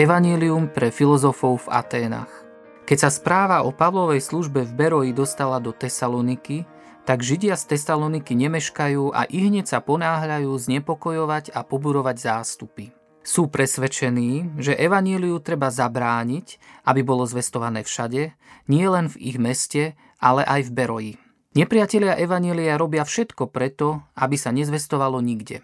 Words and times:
Evangelium 0.00 0.64
pre 0.72 0.88
filozofov 0.88 1.68
v 1.68 1.76
Aténach. 1.76 2.32
Keď 2.88 3.04
sa 3.04 3.10
správa 3.12 3.68
o 3.68 3.68
Pavlovej 3.68 4.24
službe 4.24 4.64
v 4.64 4.72
Beroji 4.72 5.12
dostala 5.12 5.60
do 5.60 5.76
Tesaloniky, 5.76 6.64
tak 7.04 7.20
Židia 7.20 7.52
z 7.52 7.76
Tesaloniky 7.76 8.32
nemeškajú 8.32 9.12
a 9.12 9.28
i 9.28 9.44
sa 9.60 9.84
ponáhľajú 9.84 10.56
znepokojovať 10.56 11.52
a 11.52 11.60
poburovať 11.68 12.16
zástupy. 12.16 12.96
Sú 13.20 13.52
presvedčení, 13.52 14.56
že 14.56 14.72
evaníliu 14.72 15.36
treba 15.44 15.68
zabrániť, 15.68 16.56
aby 16.88 17.04
bolo 17.04 17.28
zvestované 17.28 17.84
všade, 17.84 18.32
nie 18.72 18.86
len 18.88 19.04
v 19.12 19.20
ich 19.20 19.36
meste, 19.36 20.00
ale 20.16 20.48
aj 20.48 20.64
v 20.64 20.70
Beroji. 20.80 21.14
Nepriatelia 21.52 22.16
evanília 22.16 22.80
robia 22.80 23.04
všetko 23.04 23.52
preto, 23.52 24.00
aby 24.16 24.40
sa 24.40 24.48
nezvestovalo 24.48 25.20
nikde. 25.20 25.60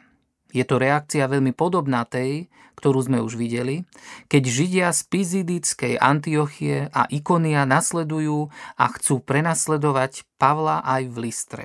Je 0.57 0.65
to 0.65 0.81
reakcia 0.81 1.29
veľmi 1.29 1.53
podobná 1.53 2.09
tej, 2.09 2.49
ktorú 2.81 3.05
sme 3.05 3.21
už 3.21 3.37
videli, 3.37 3.85
keď 4.33 4.43
Židia 4.49 4.89
z 4.89 5.01
Pizidickej 5.05 6.01
Antiochie 6.01 6.89
a 6.97 7.05
Ikonia 7.13 7.69
nasledujú 7.69 8.49
a 8.81 8.85
chcú 8.97 9.21
prenasledovať 9.21 10.25
Pavla 10.41 10.81
aj 10.81 11.03
v 11.13 11.17
Listre. 11.21 11.65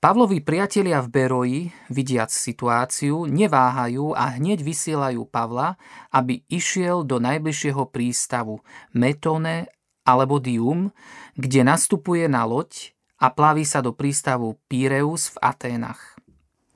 Pavlovi 0.00 0.40
priatelia 0.40 1.02
v 1.04 1.12
Beroji, 1.12 1.60
vidiac 1.90 2.32
situáciu, 2.32 3.26
neváhajú 3.28 4.16
a 4.16 4.38
hneď 4.38 4.62
vysielajú 4.62 5.26
Pavla, 5.26 5.76
aby 6.14 6.40
išiel 6.48 7.02
do 7.04 7.20
najbližšieho 7.20 7.84
prístavu 7.90 8.62
Metone 8.94 9.68
alebo 10.06 10.40
Dium, 10.40 10.94
kde 11.36 11.66
nastupuje 11.66 12.30
na 12.30 12.48
loď 12.48 12.94
a 13.20 13.28
plaví 13.28 13.66
sa 13.68 13.84
do 13.84 13.92
prístavu 13.92 14.56
Pireus 14.70 15.36
v 15.36 15.36
Aténach. 15.44 16.19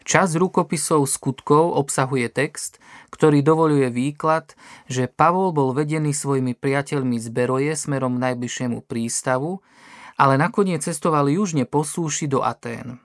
Čas 0.05 0.37
rukopisov 0.37 1.09
skutkov 1.09 1.73
obsahuje 1.81 2.29
text, 2.29 2.77
ktorý 3.09 3.41
dovoluje 3.41 3.89
výklad, 3.89 4.53
že 4.85 5.09
Pavol 5.09 5.57
bol 5.57 5.73
vedený 5.73 6.13
svojimi 6.13 6.53
priateľmi 6.53 7.17
z 7.17 7.33
Beroje 7.33 7.73
smerom 7.73 8.21
k 8.21 8.31
najbližšiemu 8.31 8.85
prístavu, 8.85 9.65
ale 10.21 10.37
nakoniec 10.37 10.85
cestoval 10.85 11.33
južne 11.33 11.65
po 11.65 11.89
súši 11.89 12.29
do 12.29 12.45
Atén. 12.45 13.01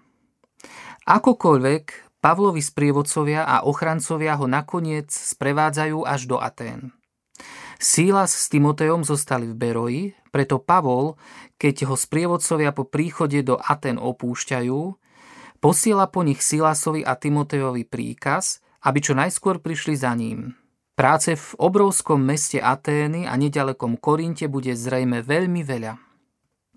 Akokoľvek, 1.08 2.20
Pavlovi 2.20 2.60
sprievodcovia 2.60 3.48
a 3.48 3.64
ochrancovia 3.64 4.36
ho 4.36 4.44
nakoniec 4.44 5.08
sprevádzajú 5.08 6.04
až 6.04 6.28
do 6.28 6.36
Atén. 6.36 6.92
Sílas 7.80 8.36
s 8.36 8.52
Timotejom 8.52 9.08
zostali 9.08 9.48
v 9.48 9.56
Beroji, 9.56 10.04
preto 10.36 10.60
Pavol, 10.60 11.16
keď 11.56 11.88
ho 11.88 11.96
sprievodcovia 11.96 12.76
po 12.76 12.84
príchode 12.84 13.40
do 13.40 13.56
Atén 13.56 13.96
opúšťajú, 13.96 14.80
Posiela 15.60 16.08
po 16.08 16.24
nich 16.24 16.40
Silasovi 16.40 17.04
a 17.04 17.20
Timotejovi 17.20 17.84
príkaz, 17.84 18.64
aby 18.88 19.04
čo 19.04 19.12
najskôr 19.12 19.60
prišli 19.60 20.00
za 20.00 20.16
ním. 20.16 20.56
Práce 20.96 21.36
v 21.36 21.48
obrovskom 21.60 22.20
meste 22.20 22.64
Atény 22.64 23.28
a 23.28 23.36
nedalekom 23.36 24.00
Korinte 24.00 24.48
bude 24.48 24.72
zrejme 24.72 25.20
veľmi 25.20 25.64
veľa. 25.64 26.00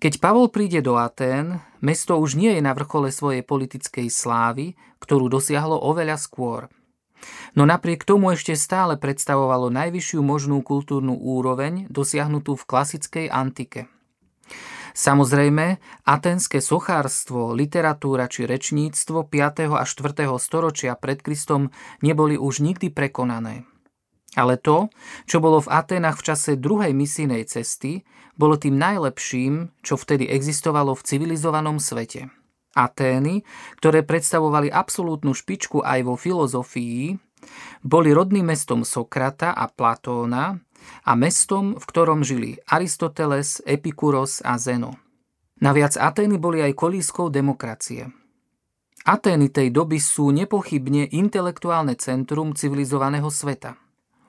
Keď 0.03 0.19
Pavol 0.19 0.51
príde 0.51 0.83
do 0.83 0.99
Atén, 0.99 1.63
mesto 1.79 2.19
už 2.19 2.35
nie 2.35 2.59
je 2.59 2.61
na 2.63 2.75
vrchole 2.75 3.07
svojej 3.07 3.39
politickej 3.39 4.11
slávy, 4.11 4.75
ktorú 4.99 5.31
dosiahlo 5.31 5.79
oveľa 5.79 6.19
skôr. 6.19 6.67
No 7.55 7.63
napriek 7.63 8.03
tomu 8.03 8.35
ešte 8.35 8.51
stále 8.59 8.99
predstavovalo 8.99 9.71
najvyššiu 9.71 10.19
možnú 10.19 10.59
kultúrnu 10.59 11.15
úroveň 11.15 11.87
dosiahnutú 11.87 12.59
v 12.59 12.67
klasickej 12.67 13.25
antike. 13.31 13.87
Samozrejme, 14.93 15.81
atenské 16.05 16.61
sochárstvo, 16.61 17.57
literatúra 17.57 18.29
či 18.29 18.45
rečníctvo 18.45 19.25
5. 19.25 19.73
a 19.73 19.81
4. 19.89 20.29
storočia 20.37 20.93
pred 20.93 21.17
Kristom 21.25 21.73
neboli 22.05 22.37
už 22.37 22.61
nikdy 22.61 22.93
prekonané. 22.93 23.65
Ale 24.37 24.61
to, 24.61 24.93
čo 25.25 25.41
bolo 25.41 25.65
v 25.65 25.69
Atenách 25.73 26.21
v 26.21 26.25
čase 26.29 26.51
druhej 26.61 26.93
misijnej 26.93 27.45
cesty, 27.49 28.05
bolo 28.37 28.53
tým 28.57 28.77
najlepším, 28.77 29.73
čo 29.81 29.97
vtedy 29.97 30.29
existovalo 30.29 30.93
v 30.93 31.05
civilizovanom 31.05 31.81
svete. 31.81 32.29
Atény, 32.73 33.45
ktoré 33.81 34.05
predstavovali 34.05 34.69
absolútnu 34.69 35.33
špičku 35.33 35.81
aj 35.81 35.99
vo 36.05 36.17
filozofii, 36.17 37.17
boli 37.81 38.09
rodným 38.13 38.49
mestom 38.49 38.85
Sokrata 38.85 39.53
a 39.57 39.69
Platóna 39.69 40.57
a 41.03 41.13
mestom, 41.13 41.75
v 41.79 41.85
ktorom 41.85 42.21
žili 42.21 42.59
Aristoteles, 42.67 43.63
Epikuros 43.63 44.43
a 44.43 44.59
Zeno. 44.59 44.99
Naviac 45.63 45.95
Atény 45.95 46.35
boli 46.35 46.59
aj 46.59 46.75
kolískou 46.75 47.31
demokracie. 47.31 48.11
Atény 49.03 49.51
tej 49.51 49.71
doby 49.71 49.99
sú 49.99 50.31
nepochybne 50.31 51.11
intelektuálne 51.11 51.95
centrum 51.99 52.55
civilizovaného 52.55 53.27
sveta. 53.27 53.75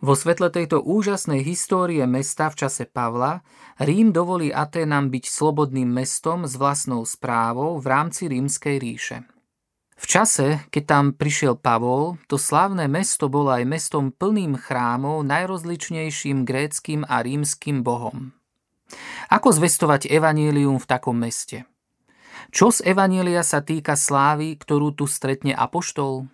Vo 0.05 0.12
svetle 0.12 0.53
tejto 0.53 0.85
úžasnej 0.85 1.41
histórie 1.41 2.05
mesta 2.05 2.53
v 2.53 2.67
čase 2.67 2.85
Pavla 2.85 3.41
Rím 3.81 4.12
dovolí 4.12 4.53
Aténam 4.53 5.09
byť 5.09 5.25
slobodným 5.27 5.89
mestom 5.89 6.45
s 6.45 6.61
vlastnou 6.61 7.03
správou 7.09 7.81
v 7.81 7.87
rámci 7.89 8.29
rímskej 8.29 8.77
ríše. 8.79 9.25
V 9.94 10.06
čase, 10.11 10.67
keď 10.75 10.82
tam 10.85 11.05
prišiel 11.14 11.55
Pavol, 11.55 12.19
to 12.26 12.35
slávne 12.35 12.91
mesto 12.91 13.31
bolo 13.31 13.55
aj 13.55 13.62
mestom 13.62 14.11
plným 14.11 14.58
chrámov 14.58 15.23
najrozličnejším 15.23 16.43
gréckým 16.43 17.06
a 17.06 17.23
rímským 17.23 17.87
bohom. 17.87 18.35
Ako 19.31 19.55
zvestovať 19.55 20.11
evanílium 20.11 20.82
v 20.82 20.87
takom 20.87 21.17
meste? 21.17 21.64
Čo 22.50 22.75
z 22.75 22.85
evanília 22.87 23.43
sa 23.46 23.62
týka 23.62 23.94
slávy, 23.94 24.58
ktorú 24.58 24.93
tu 24.93 25.06
stretne 25.06 25.55
apoštol? 25.55 26.26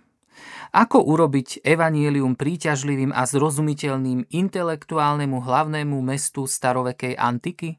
Ako 0.70 1.02
urobiť 1.02 1.60
evanielium 1.66 2.38
príťažlivým 2.38 3.10
a 3.10 3.26
zrozumiteľným 3.26 4.30
intelektuálnemu 4.30 5.36
hlavnému 5.42 5.98
mestu 6.00 6.46
starovekej 6.46 7.18
antiky? 7.18 7.76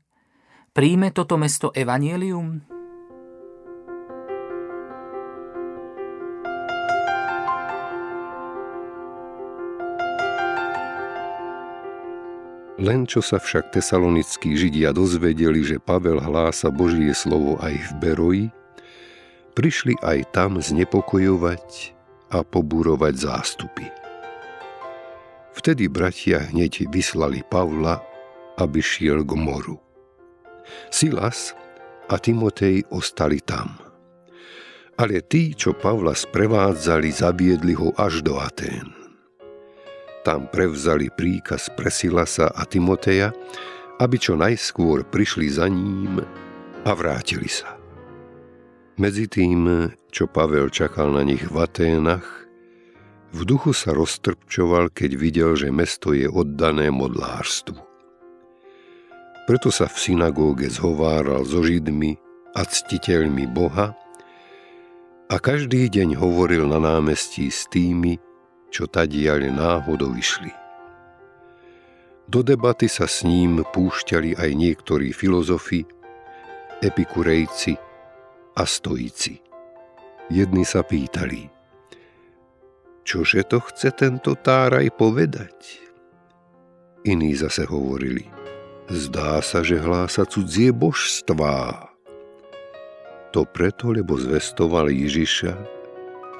Príjme 0.71 1.11
toto 1.11 1.35
mesto 1.35 1.71
evanielium? 1.71 2.80
Len 12.81 13.05
čo 13.05 13.21
sa 13.21 13.37
však 13.37 13.77
tesalonickí 13.77 14.57
židia 14.57 14.89
dozvedeli, 14.89 15.61
že 15.61 15.77
Pavel 15.77 16.17
hlása 16.17 16.73
Božie 16.73 17.13
slovo 17.13 17.61
aj 17.61 17.77
v 17.77 17.91
Beroji, 18.01 18.45
prišli 19.53 20.01
aj 20.01 20.33
tam 20.33 20.57
znepokojovať 20.57 21.93
a 22.33 22.41
pobúrovať 22.41 23.13
zástupy. 23.21 23.85
Vtedy 25.53 25.93
bratia 25.93 26.49
hneď 26.49 26.89
vyslali 26.89 27.45
Pavla, 27.45 28.01
aby 28.57 28.81
šiel 28.81 29.21
k 29.29 29.31
moru. 29.37 29.77
Silas 30.89 31.53
a 32.09 32.17
Timotej 32.17 32.89
ostali 32.89 33.45
tam. 33.45 33.77
Ale 34.97 35.21
tí, 35.21 35.53
čo 35.53 35.77
Pavla 35.77 36.17
sprevádzali, 36.17 37.13
zaviedli 37.13 37.77
ho 37.77 37.93
až 37.93 38.25
do 38.25 38.41
Atén. 38.41 39.00
Tam 40.21 40.45
prevzali 40.45 41.09
príkaz 41.09 41.73
pre 41.73 41.89
Silasa 41.89 42.53
a 42.53 42.61
Timoteja, 42.69 43.33
aby 43.97 44.17
čo 44.21 44.37
najskôr 44.37 45.05
prišli 45.09 45.49
za 45.49 45.65
ním 45.65 46.21
a 46.85 46.91
vrátili 46.93 47.49
sa. 47.49 47.77
Medzi 49.01 49.25
tým, 49.25 49.89
čo 50.13 50.29
Pavel 50.29 50.69
čakal 50.69 51.09
na 51.09 51.25
nich 51.25 51.41
v 51.41 51.57
Aténach, 51.57 52.45
v 53.31 53.47
duchu 53.47 53.71
sa 53.71 53.95
roztrpčoval, 53.95 54.91
keď 54.91 55.11
videl, 55.15 55.51
že 55.57 55.73
mesto 55.73 56.11
je 56.11 56.27
oddané 56.27 56.91
modlárstvu. 56.91 57.79
Preto 59.49 59.73
sa 59.73 59.89
v 59.89 59.97
synagóge 59.97 60.69
zhováral 60.69 61.41
so 61.47 61.65
Židmi 61.65 62.19
a 62.53 62.61
ctiteľmi 62.61 63.49
Boha 63.49 63.95
a 65.31 65.35
každý 65.39 65.87
deň 65.87 66.19
hovoril 66.19 66.67
na 66.67 66.77
námestí 66.77 67.47
s 67.47 67.65
tými, 67.71 68.19
čo 68.71 68.87
tadiaľ 68.87 69.51
náhodou 69.51 70.15
išli. 70.15 70.49
Do 72.31 72.39
debaty 72.39 72.87
sa 72.87 73.11
s 73.11 73.27
ním 73.27 73.59
púšťali 73.59 74.39
aj 74.39 74.49
niektorí 74.55 75.11
filozofi, 75.11 75.83
epikurejci 76.79 77.75
a 78.55 78.63
stojíci. 78.63 79.43
Jedni 80.31 80.63
sa 80.63 80.79
pýtali, 80.79 81.51
čože 83.03 83.43
to 83.43 83.59
chce 83.59 83.91
tento 83.91 84.39
táraj 84.39 84.87
povedať? 84.95 85.83
Iní 87.03 87.35
zase 87.35 87.67
hovorili, 87.67 88.31
zdá 88.87 89.43
sa, 89.43 89.59
že 89.59 89.83
hlása 89.83 90.23
cudzie 90.23 90.71
božstvá. 90.71 91.91
To 93.35 93.43
preto, 93.43 93.91
lebo 93.91 94.15
zvestoval 94.15 94.87
Ježiša 94.87 95.51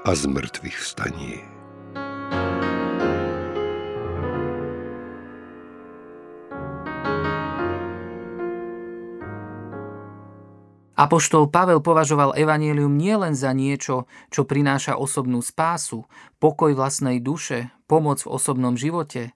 a 0.08 0.12
z 0.16 0.24
mŕtvych 0.24 0.78
vstanie. 0.80 1.51
Apoštol 11.02 11.50
Pavel 11.50 11.82
považoval 11.82 12.38
evanílium 12.38 12.94
nielen 12.94 13.34
za 13.34 13.58
niečo, 13.58 14.06
čo 14.30 14.46
prináša 14.46 15.02
osobnú 15.02 15.42
spásu, 15.42 16.06
pokoj 16.38 16.78
vlastnej 16.78 17.18
duše, 17.18 17.74
pomoc 17.90 18.22
v 18.22 18.30
osobnom 18.30 18.78
živote, 18.78 19.34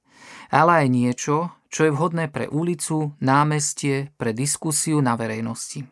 ale 0.53 0.85
aj 0.85 0.87
niečo, 0.93 1.35
čo 1.73 1.89
je 1.89 1.91
vhodné 1.97 2.29
pre 2.29 2.45
ulicu, 2.45 3.17
námestie, 3.17 4.13
pre 4.21 4.29
diskusiu 4.29 5.01
na 5.01 5.17
verejnosti. 5.17 5.89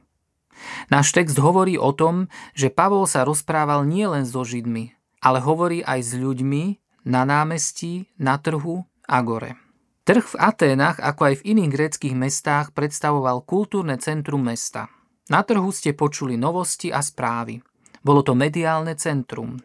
Náš 0.93 1.09
text 1.09 1.41
hovorí 1.41 1.81
o 1.81 1.89
tom, 1.89 2.29
že 2.53 2.69
Pavol 2.69 3.09
sa 3.09 3.25
rozprával 3.25 3.89
nielen 3.89 4.29
so 4.29 4.45
Židmi, 4.45 4.93
ale 5.25 5.41
hovorí 5.41 5.81
aj 5.81 5.99
s 6.05 6.11
ľuďmi 6.13 6.63
na 7.09 7.25
námestí, 7.25 8.13
na 8.21 8.37
trhu 8.37 8.85
a 9.09 9.17
gore. 9.25 9.57
Trh 10.05 10.21
v 10.21 10.35
Aténach, 10.37 11.01
ako 11.01 11.33
aj 11.33 11.35
v 11.41 11.45
iných 11.57 11.69
gréckých 11.73 12.13
mestách, 12.13 12.77
predstavoval 12.77 13.41
kultúrne 13.41 13.97
centrum 13.97 14.45
mesta– 14.45 14.85
na 15.31 15.39
trhu 15.43 15.71
ste 15.71 15.95
počuli 15.95 16.35
novosti 16.35 16.91
a 16.91 16.99
správy. 16.99 17.63
Bolo 18.03 18.25
to 18.25 18.35
mediálne 18.35 18.95
centrum. 18.99 19.55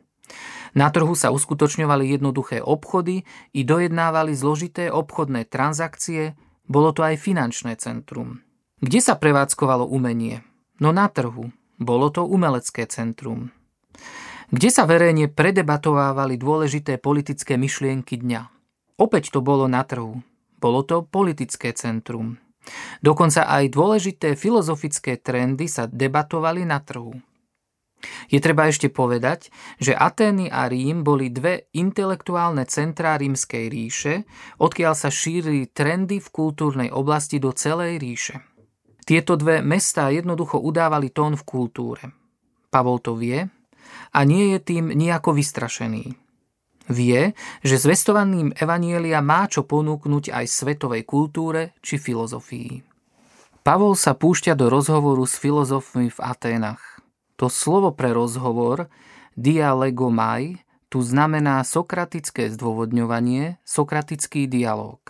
Na 0.77 0.93
trhu 0.93 1.17
sa 1.19 1.35
uskutočňovali 1.35 2.15
jednoduché 2.15 2.63
obchody 2.63 3.27
i 3.57 3.61
dojednávali 3.65 4.37
zložité 4.37 4.93
obchodné 4.93 5.49
transakcie, 5.49 6.39
bolo 6.69 6.93
to 6.93 7.03
aj 7.03 7.17
finančné 7.17 7.81
centrum. 7.81 8.45
Kde 8.79 9.01
sa 9.03 9.19
prevádzkovalo 9.19 9.89
umenie? 9.89 10.45
No 10.79 10.95
na 10.95 11.11
trhu. 11.11 11.51
Bolo 11.79 12.11
to 12.11 12.27
umelecké 12.27 12.87
centrum. 12.87 13.51
Kde 14.51 14.69
sa 14.71 14.87
verejne 14.87 15.31
predebatovávali 15.31 16.39
dôležité 16.39 16.99
politické 16.99 17.59
myšlienky 17.59 18.19
dňa? 18.19 18.43
Opäť 18.99 19.35
to 19.35 19.43
bolo 19.43 19.67
na 19.67 19.83
trhu. 19.83 20.23
Bolo 20.59 20.83
to 20.83 21.07
politické 21.07 21.71
centrum. 21.75 22.39
Dokonca 23.01 23.47
aj 23.49 23.73
dôležité 23.73 24.35
filozofické 24.35 25.17
trendy 25.21 25.67
sa 25.71 25.87
debatovali 25.87 26.65
na 26.67 26.83
trhu. 26.83 27.15
Je 28.31 28.39
treba 28.39 28.71
ešte 28.71 28.87
povedať, 28.87 29.51
že 29.83 29.91
Atény 29.91 30.47
a 30.47 30.71
Rím 30.71 31.03
boli 31.03 31.35
dve 31.35 31.67
intelektuálne 31.75 32.63
centrá 32.71 33.19
rímskej 33.19 33.65
ríše, 33.67 34.15
odkiaľ 34.63 34.95
sa 34.95 35.11
šírili 35.11 35.67
trendy 35.67 36.23
v 36.23 36.29
kultúrnej 36.31 36.91
oblasti 36.95 37.43
do 37.43 37.51
celej 37.51 37.99
ríše. 37.99 38.39
Tieto 39.03 39.35
dve 39.35 39.65
mestá 39.65 40.13
jednoducho 40.15 40.61
udávali 40.63 41.11
tón 41.11 41.35
v 41.35 41.43
kultúre. 41.43 42.03
Pavol 42.69 43.01
to 43.01 43.17
vie 43.17 43.49
a 44.13 44.19
nie 44.23 44.53
je 44.55 44.59
tým 44.61 44.93
nejako 44.93 45.33
vystrašený. 45.35 46.28
Vie, 46.89 47.37
že 47.61 47.77
zvestovaným 47.77 48.57
Evanielia 48.57 49.21
má 49.21 49.45
čo 49.45 49.65
ponúknuť 49.65 50.33
aj 50.33 50.45
svetovej 50.49 51.05
kultúre 51.05 51.77
či 51.85 52.01
filozofii. 52.01 52.81
Pavol 53.61 53.93
sa 53.93 54.17
púšťa 54.17 54.57
do 54.57 54.73
rozhovoru 54.73 55.29
s 55.29 55.37
filozofmi 55.37 56.09
v 56.09 56.19
Aténach. 56.25 57.05
To 57.37 57.53
slovo 57.53 57.93
pre 57.93 58.17
rozhovor, 58.17 58.89
dialegomai, 59.37 60.65
tu 60.89 61.05
znamená 61.05 61.61
sokratické 61.69 62.49
zdôvodňovanie, 62.49 63.61
sokratický 63.69 64.49
dialog. 64.49 65.05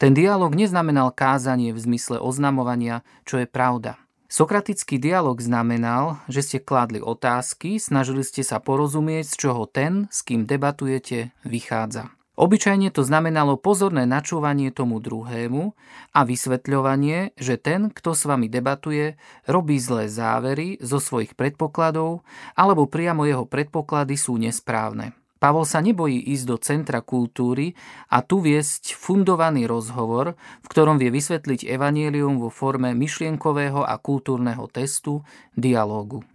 Ten 0.00 0.16
dialog 0.16 0.56
neznamenal 0.56 1.12
kázanie 1.12 1.76
v 1.76 1.84
zmysle 1.84 2.16
oznamovania, 2.16 3.04
čo 3.28 3.36
je 3.36 3.44
pravda– 3.44 4.00
Sokratický 4.28 5.00
dialog 5.00 5.40
znamenal, 5.40 6.20
že 6.28 6.44
ste 6.44 6.58
kládli 6.60 7.00
otázky, 7.00 7.80
snažili 7.80 8.20
ste 8.20 8.44
sa 8.44 8.60
porozumieť, 8.60 9.24
z 9.24 9.34
čoho 9.40 9.64
ten, 9.64 10.04
s 10.12 10.20
kým 10.20 10.44
debatujete, 10.44 11.32
vychádza. 11.48 12.12
Obyčajne 12.38 12.94
to 12.94 13.02
znamenalo 13.02 13.58
pozorné 13.58 14.06
načúvanie 14.06 14.70
tomu 14.70 15.00
druhému 15.00 15.74
a 16.14 16.20
vysvetľovanie, 16.22 17.34
že 17.34 17.58
ten, 17.58 17.90
kto 17.90 18.14
s 18.14 18.28
vami 18.28 18.46
debatuje, 18.46 19.18
robí 19.48 19.80
zlé 19.80 20.06
závery 20.06 20.78
zo 20.78 21.02
svojich 21.02 21.34
predpokladov 21.34 22.22
alebo 22.54 22.86
priamo 22.86 23.26
jeho 23.26 23.42
predpoklady 23.42 24.14
sú 24.14 24.38
nesprávne. 24.38 25.18
Pavol 25.38 25.62
sa 25.62 25.78
nebojí 25.78 26.18
ísť 26.34 26.44
do 26.50 26.56
centra 26.58 26.98
kultúry 26.98 27.78
a 28.10 28.26
tu 28.26 28.42
viesť 28.42 28.98
fundovaný 28.98 29.70
rozhovor, 29.70 30.34
v 30.62 30.66
ktorom 30.66 30.98
vie 30.98 31.14
vysvetliť 31.14 31.62
evanielium 31.70 32.42
vo 32.42 32.50
forme 32.50 32.90
myšlienkového 32.98 33.86
a 33.86 33.94
kultúrneho 34.02 34.66
testu, 34.66 35.22
dialógu. 35.54 36.26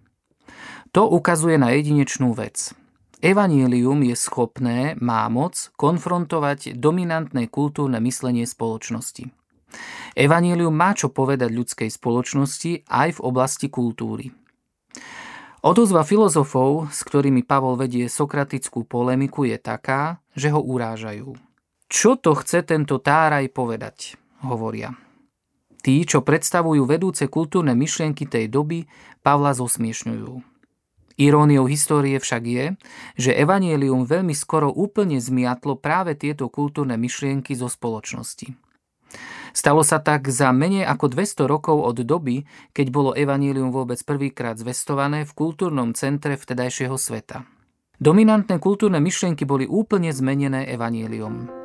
To 0.95 1.09
ukazuje 1.11 1.59
na 1.59 1.75
jedinečnú 1.75 2.31
vec. 2.31 2.71
Evanielium 3.23 4.03
je 4.03 4.15
schopné, 4.19 4.99
má 4.99 5.27
moc 5.31 5.71
konfrontovať 5.79 6.75
dominantné 6.75 7.47
kultúrne 7.47 8.03
myslenie 8.03 8.43
spoločnosti. 8.43 9.31
Evanielium 10.13 10.75
má 10.75 10.93
čo 10.93 11.09
povedať 11.09 11.49
ľudskej 11.49 11.89
spoločnosti 11.89 12.85
aj 12.85 13.17
v 13.17 13.19
oblasti 13.23 13.71
kultúry. 13.71 14.42
Odozva 15.63 16.03
filozofov, 16.03 16.91
s 16.91 17.07
ktorými 17.07 17.47
Pavol 17.47 17.79
vedie 17.79 18.11
sokratickú 18.11 18.83
polemiku, 18.83 19.47
je 19.47 19.55
taká, 19.55 20.19
že 20.35 20.51
ho 20.51 20.59
urážajú. 20.59 21.39
Čo 21.87 22.19
to 22.19 22.35
chce 22.35 22.67
tento 22.67 22.99
táraj 22.99 23.47
povedať, 23.47 24.19
hovoria. 24.43 24.91
Tí, 25.79 26.03
čo 26.03 26.19
predstavujú 26.19 26.83
vedúce 26.83 27.31
kultúrne 27.31 27.79
myšlienky 27.79 28.27
tej 28.27 28.51
doby, 28.51 28.91
Pavla 29.23 29.55
zosmiešňujú. 29.55 30.43
Iróniou 31.15 31.71
histórie 31.71 32.19
však 32.19 32.43
je, 32.43 32.65
že 33.15 33.31
evanielium 33.31 34.03
veľmi 34.03 34.35
skoro 34.35 34.67
úplne 34.67 35.15
zmiatlo 35.15 35.79
práve 35.79 36.19
tieto 36.19 36.51
kultúrne 36.51 36.99
myšlienky 36.99 37.55
zo 37.55 37.71
spoločnosti. 37.71 38.51
Stalo 39.53 39.85
sa 39.85 40.01
tak 40.01 40.27
za 40.33 40.49
menej 40.49 40.83
ako 40.89 41.13
200 41.13 41.45
rokov 41.45 41.77
od 41.77 42.01
doby, 42.01 42.43
keď 42.73 42.87
bolo 42.89 43.13
evanílium 43.13 43.69
vôbec 43.69 44.01
prvýkrát 44.01 44.57
zvestované 44.57 45.29
v 45.29 45.31
kultúrnom 45.37 45.93
centre 45.93 46.33
vtedajšieho 46.33 46.97
sveta. 46.97 47.45
Dominantné 48.01 48.57
kultúrne 48.57 48.97
myšlienky 48.97 49.45
boli 49.45 49.69
úplne 49.69 50.09
zmenené 50.09 50.65
evaníliom. 50.73 51.62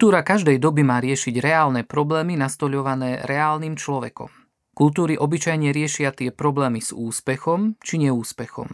Kultúra 0.00 0.24
každej 0.24 0.56
doby 0.64 0.80
má 0.80 0.96
riešiť 0.96 1.44
reálne 1.44 1.84
problémy 1.84 2.32
nastoľované 2.32 3.28
reálnym 3.28 3.76
človekom. 3.76 4.32
Kultúry 4.72 5.20
obyčajne 5.20 5.76
riešia 5.76 6.16
tie 6.16 6.32
problémy 6.32 6.80
s 6.80 6.96
úspechom 6.96 7.76
či 7.84 8.00
neúspechom. 8.00 8.72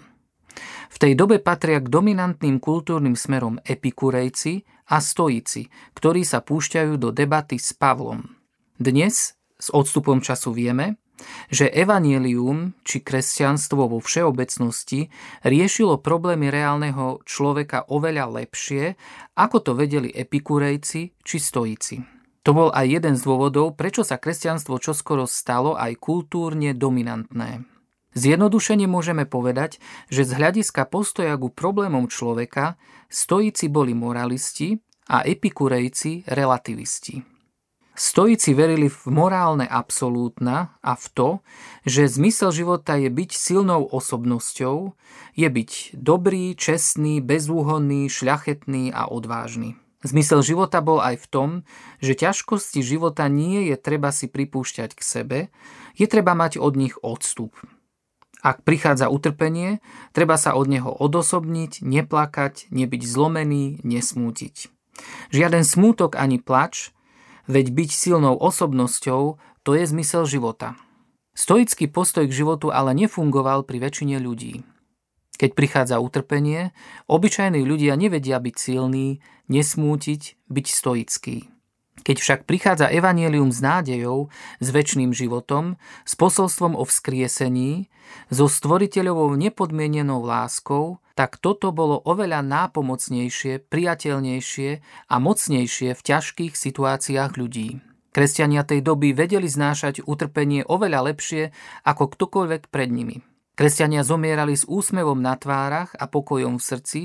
V 0.86 0.96
tej 1.02 1.18
dobe 1.18 1.42
patria 1.42 1.82
k 1.82 1.90
dominantným 1.90 2.62
kultúrnym 2.62 3.18
smerom 3.18 3.58
epikurejci 3.66 4.70
a 4.86 5.02
stoici, 5.02 5.66
ktorí 5.98 6.22
sa 6.22 6.46
púšťajú 6.46 6.94
do 6.94 7.10
debaty 7.10 7.58
s 7.58 7.74
Pavlom. 7.74 8.22
Dnes, 8.78 9.34
s 9.58 9.68
odstupom 9.74 10.22
času 10.22 10.54
vieme, 10.54 10.94
že 11.48 11.70
evanielium 11.70 12.76
či 12.82 13.00
kresťanstvo 13.02 13.90
vo 13.90 13.98
všeobecnosti 13.98 15.08
riešilo 15.44 16.00
problémy 16.00 16.48
reálneho 16.52 17.20
človeka 17.24 17.88
oveľa 17.88 18.42
lepšie, 18.42 18.96
ako 19.36 19.56
to 19.60 19.72
vedeli 19.76 20.10
epikurejci 20.12 21.16
či 21.20 21.36
stoici. 21.36 22.16
To 22.46 22.54
bol 22.54 22.70
aj 22.70 22.86
jeden 22.86 23.14
z 23.18 23.26
dôvodov, 23.26 23.74
prečo 23.74 24.06
sa 24.06 24.22
kresťanstvo 24.22 24.78
čoskoro 24.78 25.26
stalo 25.26 25.74
aj 25.74 25.98
kultúrne 25.98 26.78
dominantné. 26.78 27.66
Zjednodušene 28.16 28.88
môžeme 28.88 29.28
povedať, 29.28 29.76
že 30.08 30.24
z 30.24 30.40
hľadiska 30.40 30.88
postoja 30.88 31.36
ku 31.36 31.52
problémom 31.52 32.08
človeka 32.08 32.80
stoici 33.12 33.68
boli 33.68 33.92
moralisti 33.92 34.80
a 35.12 35.20
epikurejci 35.20 36.24
relativisti. 36.30 37.35
Stoici 37.96 38.52
verili 38.52 38.92
v 38.92 39.08
morálne 39.08 39.64
absolútna 39.64 40.76
a 40.84 40.92
v 41.00 41.06
to, 41.16 41.28
že 41.88 42.12
zmysel 42.12 42.52
života 42.52 43.00
je 43.00 43.08
byť 43.08 43.30
silnou 43.32 43.88
osobnosťou, 43.88 44.92
je 45.32 45.48
byť 45.48 45.96
dobrý, 45.96 46.52
čestný, 46.60 47.24
bezúhonný, 47.24 48.12
šľachetný 48.12 48.92
a 48.92 49.08
odvážny. 49.08 49.80
Zmysel 50.04 50.44
života 50.44 50.84
bol 50.84 51.00
aj 51.00 51.24
v 51.24 51.26
tom, 51.32 51.48
že 52.04 52.12
ťažkosti 52.12 52.84
života 52.84 53.32
nie 53.32 53.72
je 53.72 53.80
treba 53.80 54.12
si 54.12 54.28
pripúšťať 54.28 54.92
k 54.92 55.00
sebe, 55.00 55.38
je 55.96 56.04
treba 56.04 56.36
mať 56.36 56.60
od 56.60 56.76
nich 56.76 57.00
odstup. 57.00 57.56
Ak 58.44 58.60
prichádza 58.60 59.08
utrpenie, 59.08 59.80
treba 60.12 60.36
sa 60.36 60.52
od 60.52 60.68
neho 60.68 60.92
odosobniť, 60.92 61.80
neplakať, 61.80 62.68
nebyť 62.68 63.02
zlomený, 63.08 63.80
nesmútiť. 63.88 64.68
Žiaden 65.32 65.64
smútok 65.64 66.20
ani 66.20 66.36
plač, 66.44 66.92
Veď 67.46 67.66
byť 67.70 67.90
silnou 67.94 68.34
osobnosťou, 68.38 69.38
to 69.62 69.70
je 69.74 69.84
zmysel 69.86 70.26
života. 70.26 70.74
Stoický 71.36 71.86
postoj 71.86 72.26
k 72.26 72.36
životu 72.36 72.74
ale 72.74 72.96
nefungoval 72.96 73.62
pri 73.62 73.82
väčšine 73.82 74.18
ľudí. 74.18 74.66
Keď 75.36 75.50
prichádza 75.52 76.00
utrpenie, 76.00 76.72
obyčajní 77.12 77.60
ľudia 77.60 77.92
nevedia 77.94 78.40
byť 78.40 78.56
silní, 78.56 79.20
nesmútiť, 79.52 80.48
byť 80.48 80.66
stoický. 80.66 81.36
Keď 82.04 82.16
však 82.20 82.40
prichádza 82.44 82.92
evanielium 82.92 83.48
s 83.48 83.64
nádejou, 83.64 84.28
s 84.60 84.68
väčšným 84.68 85.16
životom, 85.16 85.80
s 86.04 86.12
posolstvom 86.18 86.76
o 86.76 86.84
vzkriesení, 86.84 87.88
so 88.28 88.46
stvoriteľovou 88.46 89.34
nepodmienenou 89.34 90.22
láskou, 90.22 91.00
tak 91.16 91.40
toto 91.40 91.72
bolo 91.72 91.96
oveľa 92.04 92.44
nápomocnejšie, 92.44 93.66
priateľnejšie 93.72 94.70
a 95.08 95.14
mocnejšie 95.16 95.96
v 95.96 96.00
ťažkých 96.04 96.52
situáciách 96.52 97.40
ľudí. 97.40 97.80
Kresťania 98.12 98.64
tej 98.64 98.80
doby 98.80 99.12
vedeli 99.12 99.44
znášať 99.44 100.04
utrpenie 100.04 100.64
oveľa 100.64 101.12
lepšie 101.12 101.52
ako 101.84 102.16
ktokoľvek 102.16 102.72
pred 102.72 102.88
nimi. 102.88 103.20
Kresťania 103.56 104.04
zomierali 104.04 104.52
s 104.52 104.68
úsmevom 104.68 105.20
na 105.20 105.36
tvárach 105.36 105.96
a 105.96 106.04
pokojom 106.04 106.60
v 106.60 106.64
srdci, 106.64 107.00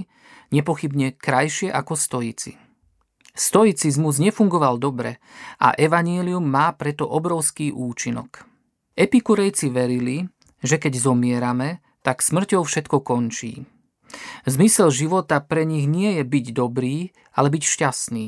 nepochybne 0.52 1.16
krajšie 1.16 1.72
ako 1.72 1.96
stojíci. 1.96 2.71
Stoicizmus 3.32 4.20
nefungoval 4.20 4.76
dobre 4.76 5.24
a 5.60 5.72
evanílium 5.76 6.44
má 6.44 6.76
preto 6.76 7.08
obrovský 7.08 7.72
účinok. 7.72 8.44
Epikurejci 8.92 9.72
verili, 9.72 10.28
že 10.60 10.76
keď 10.76 11.00
zomierame, 11.00 11.80
tak 12.04 12.20
smrťou 12.20 12.68
všetko 12.68 13.00
končí. 13.00 13.64
Zmysel 14.44 14.92
života 14.92 15.40
pre 15.40 15.64
nich 15.64 15.88
nie 15.88 16.20
je 16.20 16.24
byť 16.28 16.46
dobrý, 16.52 17.16
ale 17.32 17.48
byť 17.48 17.64
šťastný. 17.64 18.26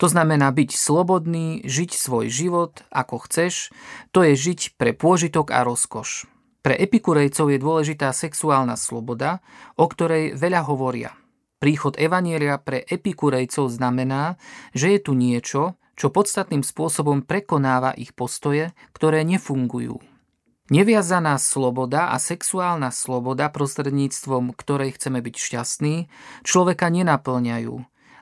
To 0.00 0.06
znamená 0.08 0.48
byť 0.54 0.70
slobodný, 0.72 1.60
žiť 1.66 1.90
svoj 1.92 2.32
život 2.32 2.80
ako 2.88 3.28
chceš, 3.28 3.74
to 4.14 4.24
je 4.24 4.32
žiť 4.32 4.78
pre 4.80 4.96
pôžitok 4.96 5.52
a 5.52 5.66
rozkoš. 5.66 6.24
Pre 6.64 6.72
epikurejcov 6.72 7.52
je 7.52 7.58
dôležitá 7.60 8.08
sexuálna 8.16 8.80
sloboda, 8.80 9.44
o 9.76 9.84
ktorej 9.84 10.32
veľa 10.32 10.64
hovoria– 10.64 11.12
Príchod 11.62 11.96
Evanielia 11.96 12.60
pre 12.60 12.84
epikurejcov 12.84 13.72
znamená, 13.72 14.36
že 14.76 14.94
je 14.94 15.00
tu 15.00 15.12
niečo, 15.16 15.78
čo 15.94 16.10
podstatným 16.10 16.66
spôsobom 16.66 17.22
prekonáva 17.22 17.94
ich 17.94 18.12
postoje, 18.12 18.74
ktoré 18.92 19.22
nefungujú. 19.22 20.02
Neviazaná 20.72 21.36
sloboda 21.36 22.08
a 22.08 22.16
sexuálna 22.16 22.88
sloboda, 22.88 23.52
prostredníctvom 23.52 24.56
ktorej 24.56 24.96
chceme 24.96 25.20
byť 25.20 25.34
šťastní, 25.36 25.94
človeka 26.40 26.88
nenaplňajú, 26.88 27.74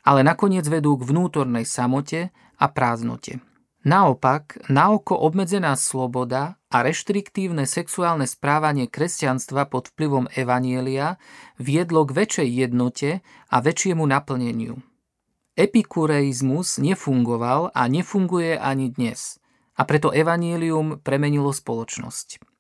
ale 0.03 0.21
nakoniec 0.27 0.67
vedú 0.67 0.99
k 0.99 1.07
vnútornej 1.07 1.63
samote 1.63 2.35
a 2.59 2.67
prázdnote. 2.67 3.52
Naopak, 3.83 4.63
naoko 4.71 5.19
obmedzená 5.19 5.75
sloboda 5.75 6.55
a 6.71 6.87
reštriktívne 6.87 7.67
sexuálne 7.67 8.31
správanie 8.31 8.87
kresťanstva 8.87 9.67
pod 9.67 9.91
vplyvom 9.91 10.31
Evanielia 10.39 11.19
viedlo 11.59 12.07
k 12.07 12.15
väčšej 12.15 12.49
jednote 12.63 13.27
a 13.51 13.57
väčšiemu 13.59 14.07
naplneniu. 14.07 14.79
Epikureizmus 15.59 16.79
nefungoval 16.79 17.75
a 17.75 17.83
nefunguje 17.91 18.55
ani 18.55 18.95
dnes, 18.95 19.43
a 19.75 19.83
preto 19.83 20.15
Evanielium 20.15 21.03
premenilo 21.03 21.51
spoločnosť. 21.51 22.52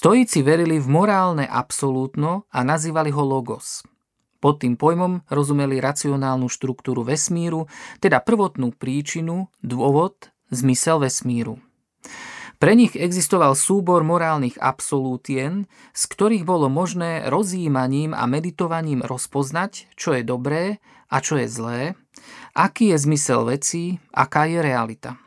Stojíci 0.00 0.40
verili 0.40 0.80
v 0.80 0.88
morálne 0.88 1.44
absolútno 1.44 2.48
a 2.48 2.64
nazývali 2.64 3.12
ho 3.12 3.20
logos. 3.20 3.84
Pod 4.40 4.64
tým 4.64 4.80
pojmom 4.80 5.28
rozumeli 5.28 5.76
racionálnu 5.76 6.48
štruktúru 6.48 7.04
vesmíru, 7.04 7.68
teda 8.00 8.24
prvotnú 8.24 8.72
príčinu, 8.72 9.52
dôvod, 9.60 10.32
zmysel 10.48 11.04
vesmíru. 11.04 11.60
Pre 12.56 12.72
nich 12.72 12.96
existoval 12.96 13.52
súbor 13.52 14.00
morálnych 14.00 14.56
absolútien, 14.56 15.68
z 15.92 16.02
ktorých 16.08 16.48
bolo 16.48 16.72
možné 16.72 17.28
rozjímaním 17.28 18.16
a 18.16 18.24
meditovaním 18.24 19.04
rozpoznať, 19.04 19.92
čo 20.00 20.16
je 20.16 20.24
dobré 20.24 20.80
a 21.12 21.20
čo 21.20 21.36
je 21.36 21.44
zlé, 21.44 21.80
aký 22.56 22.96
je 22.96 23.04
zmysel 23.04 23.44
vecí, 23.44 24.00
aká 24.16 24.48
je 24.48 24.64
realita. 24.64 25.20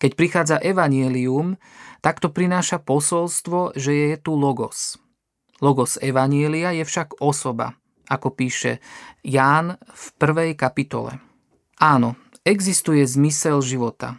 Keď 0.00 0.16
prichádza 0.16 0.56
evanielium, 0.56 1.60
Takto 2.00 2.32
prináša 2.32 2.80
posolstvo, 2.80 3.76
že 3.76 3.92
je 3.92 4.16
tu 4.16 4.32
logos. 4.32 4.96
Logos 5.60 6.00
Evanielia 6.00 6.72
je 6.72 6.88
však 6.88 7.20
osoba, 7.20 7.76
ako 8.08 8.32
píše 8.32 8.80
Ján 9.20 9.76
v 9.76 10.04
prvej 10.16 10.56
kapitole. 10.56 11.20
Áno, 11.76 12.16
existuje 12.48 13.04
zmysel 13.04 13.60
života. 13.60 14.16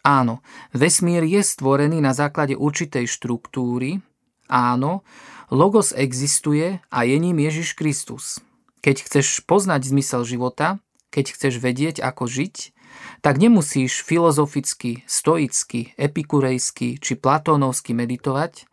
Áno, 0.00 0.40
vesmír 0.72 1.20
je 1.28 1.44
stvorený 1.44 2.00
na 2.00 2.16
základe 2.16 2.56
určitej 2.56 3.04
štruktúry. 3.04 4.00
Áno, 4.48 5.04
logos 5.52 5.92
existuje 5.92 6.80
a 6.88 6.98
je 7.04 7.16
ním 7.20 7.36
Ježiš 7.44 7.76
Kristus. 7.76 8.40
Keď 8.80 9.04
chceš 9.04 9.44
poznať 9.44 9.92
zmysel 9.92 10.24
života, 10.24 10.80
keď 11.12 11.36
chceš 11.36 11.60
vedieť, 11.60 12.00
ako 12.00 12.24
žiť, 12.24 12.72
tak 13.20 13.42
nemusíš 13.42 14.02
filozoficky, 14.02 15.02
stoicky, 15.04 15.94
epikurejsky 15.98 17.00
či 17.02 17.12
platónovsky 17.18 17.94
meditovať, 17.94 18.66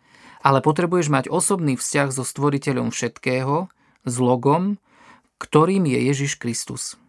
ale 0.45 0.62
potrebuješ 0.62 1.10
mať 1.10 1.25
osobný 1.34 1.74
vzťah 1.74 2.13
so 2.13 2.22
stvoriteľom 2.22 2.93
všetkého, 2.93 3.69
s 4.05 4.15
logom, 4.22 4.77
ktorým 5.41 5.89
je 5.89 6.00
Ježiš 6.13 6.38
Kristus. 6.38 7.01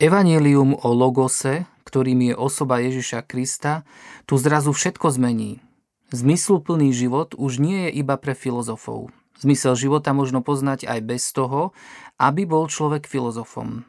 Evangelium 0.00 0.72
o 0.72 0.90
logose, 0.96 1.68
ktorým 1.84 2.32
je 2.32 2.34
osoba 2.34 2.80
Ježiša 2.80 3.28
Krista, 3.28 3.84
tu 4.24 4.40
zrazu 4.40 4.72
všetko 4.72 5.12
zmení. 5.12 5.60
Zmysluplný 6.10 6.90
život 6.96 7.36
už 7.36 7.60
nie 7.60 7.86
je 7.86 8.00
iba 8.00 8.16
pre 8.16 8.32
filozofov. 8.32 9.12
Zmysel 9.36 9.76
života 9.76 10.16
možno 10.16 10.40
poznať 10.40 10.88
aj 10.88 11.00
bez 11.04 11.28
toho, 11.36 11.76
aby 12.16 12.48
bol 12.48 12.66
človek 12.66 13.04
filozofom. 13.04 13.84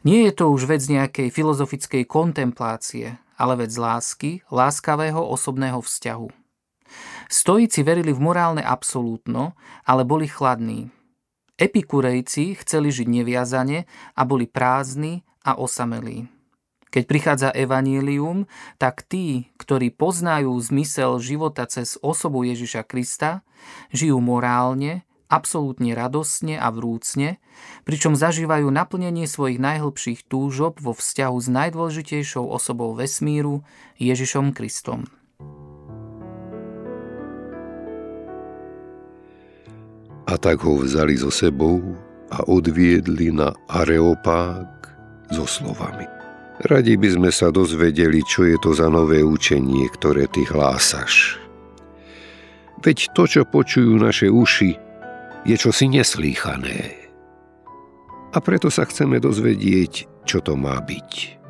Nie 0.00 0.28
je 0.28 0.32
to 0.32 0.48
už 0.48 0.64
vec 0.64 0.80
nejakej 0.88 1.28
filozofickej 1.28 2.08
kontemplácie, 2.08 3.20
ale 3.36 3.52
vec 3.60 3.72
lásky, 3.76 4.40
láskavého 4.48 5.20
osobného 5.20 5.84
vzťahu. 5.84 6.28
Stojíci 7.28 7.84
verili 7.84 8.10
v 8.10 8.20
morálne 8.24 8.64
absolútno, 8.64 9.54
ale 9.84 10.02
boli 10.08 10.24
chladní. 10.24 10.88
Epikurejci 11.60 12.56
chceli 12.64 12.88
žiť 12.88 13.08
neviazane 13.12 13.84
a 14.16 14.22
boli 14.24 14.48
prázdni 14.48 15.20
a 15.44 15.60
osamelí. 15.60 16.32
Keď 16.90 17.02
prichádza 17.06 17.48
evanílium, 17.54 18.50
tak 18.80 19.06
tí, 19.06 19.52
ktorí 19.60 19.94
poznajú 19.94 20.56
zmysel 20.58 21.22
života 21.22 21.68
cez 21.68 21.94
osobu 22.02 22.42
Ježiša 22.42 22.82
Krista, 22.82 23.46
žijú 23.94 24.18
morálne, 24.18 25.06
absolútne 25.30 25.94
radosne 25.94 26.58
a 26.58 26.68
vrúcne, 26.74 27.38
pričom 27.86 28.18
zažívajú 28.18 28.68
naplnenie 28.68 29.30
svojich 29.30 29.62
najhlbších 29.62 30.26
túžob 30.26 30.82
vo 30.82 30.92
vzťahu 30.92 31.36
s 31.38 31.48
najdôležitejšou 31.48 32.44
osobou 32.44 32.92
vesmíru, 32.92 33.62
Ježišom 33.96 34.50
Kristom. 34.50 35.06
A 40.26 40.34
tak 40.38 40.62
ho 40.62 40.78
vzali 40.78 41.14
so 41.18 41.30
sebou 41.30 41.82
a 42.30 42.46
odviedli 42.46 43.34
na 43.34 43.50
Areopág 43.66 44.66
so 45.30 45.46
slovami. 45.46 46.06
Radi 46.60 46.94
by 47.00 47.08
sme 47.16 47.30
sa 47.32 47.48
dozvedeli, 47.48 48.20
čo 48.22 48.44
je 48.44 48.60
to 48.60 48.76
za 48.76 48.86
nové 48.92 49.24
učenie, 49.24 49.88
ktoré 49.96 50.28
ty 50.28 50.44
hlásaš. 50.44 51.40
Veď 52.84 53.12
to, 53.16 53.24
čo 53.24 53.42
počujú 53.48 53.96
naše 53.96 54.28
uši, 54.28 54.89
je 55.44 55.56
čosi 55.56 55.88
neslýchané. 55.88 56.80
A 58.30 58.38
preto 58.38 58.70
sa 58.70 58.86
chceme 58.86 59.18
dozvedieť, 59.18 60.24
čo 60.28 60.38
to 60.38 60.54
má 60.54 60.78
byť. 60.78 61.40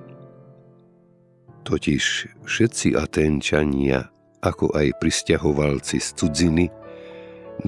Totiž 1.67 2.05
všetci 2.49 2.97
Atenčania, 2.97 4.09
ako 4.41 4.73
aj 4.73 4.97
pristahovalci 4.97 6.01
z 6.01 6.09
cudziny, 6.17 6.67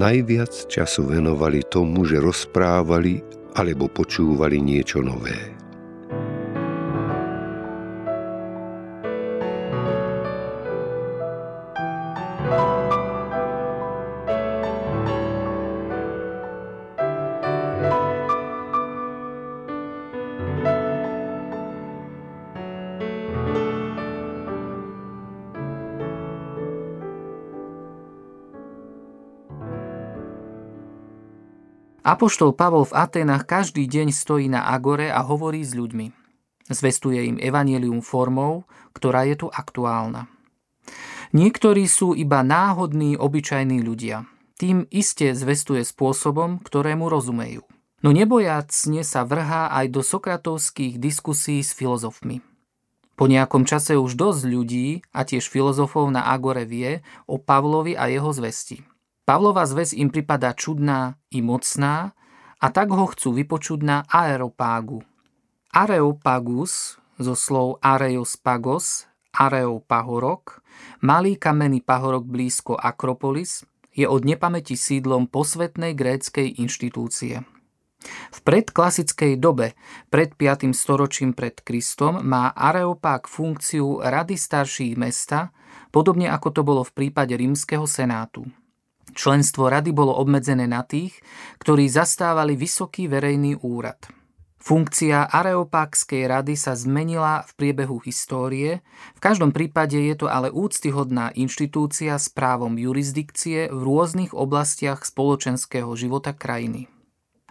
najviac 0.00 0.72
času 0.72 1.12
venovali 1.12 1.60
tomu, 1.68 2.08
že 2.08 2.16
rozprávali 2.16 3.20
alebo 3.52 3.92
počúvali 3.92 4.64
niečo 4.64 5.04
nové. 5.04 5.61
Apoštol 32.02 32.50
Pavol 32.50 32.82
v 32.82 32.98
Atenách 32.98 33.46
každý 33.46 33.86
deň 33.86 34.10
stojí 34.10 34.50
na 34.50 34.66
agore 34.66 35.06
a 35.06 35.22
hovorí 35.22 35.62
s 35.62 35.78
ľuďmi. 35.78 36.10
Zvestuje 36.66 37.30
im 37.30 37.38
evanelium 37.38 38.02
formou, 38.02 38.66
ktorá 38.90 39.22
je 39.30 39.38
tu 39.38 39.46
aktuálna. 39.46 40.26
Niektorí 41.30 41.86
sú 41.86 42.18
iba 42.18 42.42
náhodní, 42.42 43.14
obyčajní 43.14 43.86
ľudia. 43.86 44.26
Tým 44.58 44.90
iste 44.90 45.30
zvestuje 45.30 45.86
spôsobom, 45.86 46.58
ktorému 46.58 47.06
rozumejú. 47.06 47.62
No 48.02 48.10
nebojacne 48.10 49.06
sa 49.06 49.22
vrhá 49.22 49.70
aj 49.70 49.86
do 49.94 50.02
sokratovských 50.02 50.98
diskusí 50.98 51.62
s 51.62 51.70
filozofmi. 51.70 52.42
Po 53.14 53.30
nejakom 53.30 53.62
čase 53.62 53.94
už 53.94 54.18
dosť 54.18 54.42
ľudí 54.50 55.06
a 55.14 55.22
tiež 55.22 55.46
filozofov 55.46 56.10
na 56.10 56.26
Agore 56.26 56.66
vie 56.66 57.06
o 57.30 57.38
Pavlovi 57.38 57.94
a 57.94 58.10
jeho 58.10 58.34
zvesti. 58.34 58.82
Pavlova 59.22 59.62
zväz 59.62 59.94
im 59.94 60.10
pripadá 60.10 60.50
čudná 60.50 61.14
i 61.30 61.38
mocná 61.38 62.10
a 62.58 62.66
tak 62.74 62.90
ho 62.90 63.06
chcú 63.06 63.38
vypočuť 63.38 63.80
na 63.86 64.02
aeropágu. 64.10 65.06
Areopagus 65.70 66.98
zo 67.22 67.38
slov 67.38 67.78
areos 67.78 68.34
pagos, 68.34 69.06
areopahorok, 69.30 70.60
malý 71.06 71.38
kamenný 71.38 71.80
pahorok 71.86 72.26
blízko 72.26 72.74
Akropolis, 72.74 73.62
je 73.94 74.10
od 74.10 74.26
nepamäti 74.26 74.74
sídlom 74.74 75.30
posvetnej 75.30 75.94
gréckej 75.94 76.58
inštitúcie. 76.58 77.46
V 78.34 78.38
predklasickej 78.42 79.38
dobe, 79.38 79.78
pred 80.10 80.34
5. 80.34 80.74
storočím 80.74 81.30
pred 81.30 81.62
Kristom, 81.62 82.26
má 82.26 82.50
Areopág 82.50 83.30
funkciu 83.30 84.02
rady 84.02 84.34
starších 84.34 84.98
mesta, 84.98 85.54
podobne 85.94 86.26
ako 86.26 86.48
to 86.50 86.62
bolo 86.66 86.82
v 86.82 86.90
prípade 86.90 87.38
rímskeho 87.38 87.86
senátu. 87.86 88.42
Členstvo 89.12 89.68
rady 89.68 89.92
bolo 89.92 90.16
obmedzené 90.16 90.64
na 90.64 90.82
tých, 90.84 91.20
ktorí 91.60 91.88
zastávali 91.88 92.56
vysoký 92.56 93.08
verejný 93.12 93.60
úrad. 93.60 94.00
Funkcia 94.62 95.26
Areopákskej 95.26 96.30
rady 96.30 96.54
sa 96.54 96.78
zmenila 96.78 97.42
v 97.42 97.50
priebehu 97.58 97.98
histórie, 98.06 98.78
v 99.18 99.20
každom 99.20 99.50
prípade 99.50 99.98
je 99.98 100.14
to 100.14 100.30
ale 100.30 100.54
úctyhodná 100.54 101.34
inštitúcia 101.34 102.14
s 102.14 102.30
právom 102.30 102.78
jurisdikcie 102.78 103.66
v 103.74 103.80
rôznych 103.82 104.30
oblastiach 104.30 105.02
spoločenského 105.02 105.90
života 105.98 106.30
krajiny. 106.30 106.86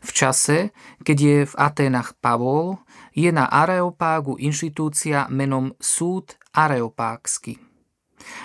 V 0.01 0.11
čase, 0.15 0.71
keď 1.03 1.17
je 1.19 1.37
v 1.45 1.53
Aténach 1.59 2.15
Pavol, 2.15 2.79
je 3.11 3.27
na 3.29 3.45
Areopágu 3.45 4.39
inštitúcia 4.39 5.27
menom 5.27 5.75
Súd 5.83 6.39
Areopágsky. 6.55 7.70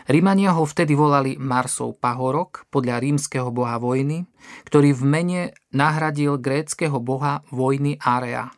Rímania 0.06 0.54
ho 0.54 0.64
vtedy 0.64 0.94
volali 0.94 1.34
Marsov 1.40 1.98
pahorok 1.98 2.68
podľa 2.70 3.02
rímskeho 3.02 3.50
boha 3.50 3.76
vojny, 3.76 4.28
ktorý 4.68 4.94
v 4.94 5.02
mene 5.02 5.40
nahradil 5.74 6.38
gréckého 6.38 6.96
boha 7.02 7.46
vojny 7.50 7.98
Area. 7.98 8.52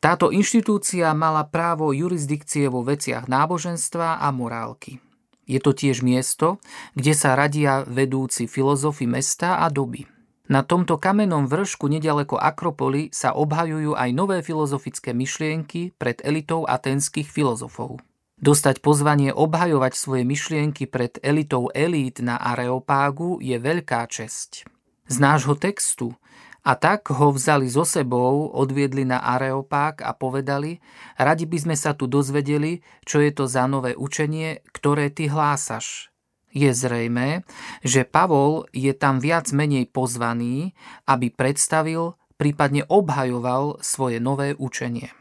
Táto 0.00 0.32
inštitúcia 0.32 1.12
mala 1.12 1.44
právo 1.44 1.92
jurisdikcie 1.92 2.72
vo 2.72 2.80
veciach 2.80 3.28
náboženstva 3.28 4.24
a 4.24 4.28
morálky. 4.32 4.96
Je 5.44 5.60
to 5.60 5.76
tiež 5.76 6.00
miesto, 6.00 6.62
kde 6.96 7.12
sa 7.12 7.36
radia 7.36 7.84
vedúci 7.84 8.48
filozofi 8.48 9.04
mesta 9.04 9.60
a 9.60 9.68
doby. 9.68 10.08
Na 10.50 10.66
tomto 10.66 10.98
kamennom 10.98 11.46
vršku 11.46 11.86
nedaleko 11.86 12.34
Akropoly 12.34 13.14
sa 13.14 13.38
obhajujú 13.38 13.94
aj 13.94 14.10
nové 14.10 14.42
filozofické 14.42 15.14
myšlienky 15.14 15.94
pred 15.94 16.18
elitou 16.26 16.66
atenských 16.66 17.30
filozofov. 17.30 18.02
Dostať 18.40 18.80
pozvanie 18.80 19.36
obhajovať 19.36 19.92
svoje 19.92 20.24
myšlienky 20.24 20.88
pred 20.88 21.20
elitou 21.20 21.68
elít 21.76 22.24
na 22.24 22.40
Areopágu 22.40 23.36
je 23.44 23.60
veľká 23.60 24.08
česť. 24.08 24.64
Z 25.12 25.16
nášho 25.20 25.60
textu 25.60 26.16
a 26.64 26.72
tak 26.72 27.12
ho 27.12 27.36
vzali 27.36 27.68
so 27.68 27.84
sebou, 27.84 28.48
odviedli 28.48 29.04
na 29.04 29.20
Areopág 29.20 30.00
a 30.00 30.16
povedali, 30.16 30.80
radi 31.20 31.44
by 31.44 31.68
sme 31.68 31.76
sa 31.76 31.92
tu 31.92 32.08
dozvedeli, 32.08 32.80
čo 33.04 33.20
je 33.20 33.28
to 33.32 33.44
za 33.44 33.68
nové 33.68 33.92
učenie, 33.92 34.64
ktoré 34.72 35.12
ty 35.12 35.28
hlásaš. 35.28 36.08
Je 36.48 36.72
zrejmé, 36.72 37.44
že 37.84 38.08
Pavol 38.08 38.64
je 38.72 38.96
tam 38.96 39.20
viac 39.20 39.52
menej 39.52 39.84
pozvaný, 39.92 40.72
aby 41.04 41.28
predstavil, 41.28 42.16
prípadne 42.40 42.88
obhajoval 42.88 43.84
svoje 43.84 44.16
nové 44.16 44.56
učenie. 44.56 45.19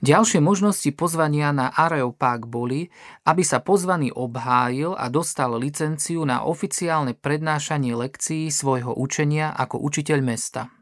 Ďalšie 0.00 0.40
možnosti 0.40 0.88
pozvania 0.96 1.52
na 1.52 1.68
Areopag 1.68 2.48
boli, 2.48 2.88
aby 3.28 3.44
sa 3.44 3.60
pozvaný 3.60 4.08
obhájil 4.08 4.96
a 4.96 5.12
dostal 5.12 5.52
licenciu 5.60 6.24
na 6.24 6.40
oficiálne 6.40 7.12
prednášanie 7.12 7.92
lekcií 7.92 8.48
svojho 8.48 8.96
učenia 8.96 9.52
ako 9.52 9.76
učiteľ 9.84 10.18
mesta. 10.24 10.72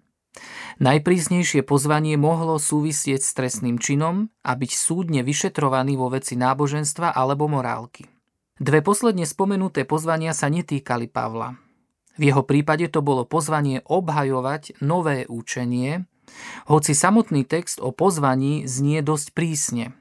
Najprísnejšie 0.78 1.66
pozvanie 1.66 2.14
mohlo 2.14 2.62
súvisieť 2.62 3.18
s 3.18 3.34
trestným 3.34 3.82
činom 3.82 4.30
a 4.46 4.54
byť 4.54 4.70
súdne 4.70 5.26
vyšetrovaný 5.26 5.98
vo 5.98 6.14
veci 6.14 6.38
náboženstva 6.38 7.10
alebo 7.10 7.50
morálky. 7.50 8.06
Dve 8.62 8.86
posledne 8.86 9.26
spomenuté 9.26 9.82
pozvania 9.82 10.30
sa 10.30 10.46
netýkali 10.46 11.10
Pavla. 11.10 11.58
V 12.18 12.22
jeho 12.22 12.46
prípade 12.46 12.86
to 12.90 13.02
bolo 13.02 13.26
pozvanie 13.26 13.82
obhajovať 13.82 14.82
nové 14.82 15.26
učenie, 15.26 16.06
hoci 16.66 16.92
samotný 16.96 17.44
text 17.44 17.80
o 17.80 17.92
pozvaní 17.92 18.64
znie 18.68 19.00
dosť 19.04 19.36
prísne. 19.36 19.96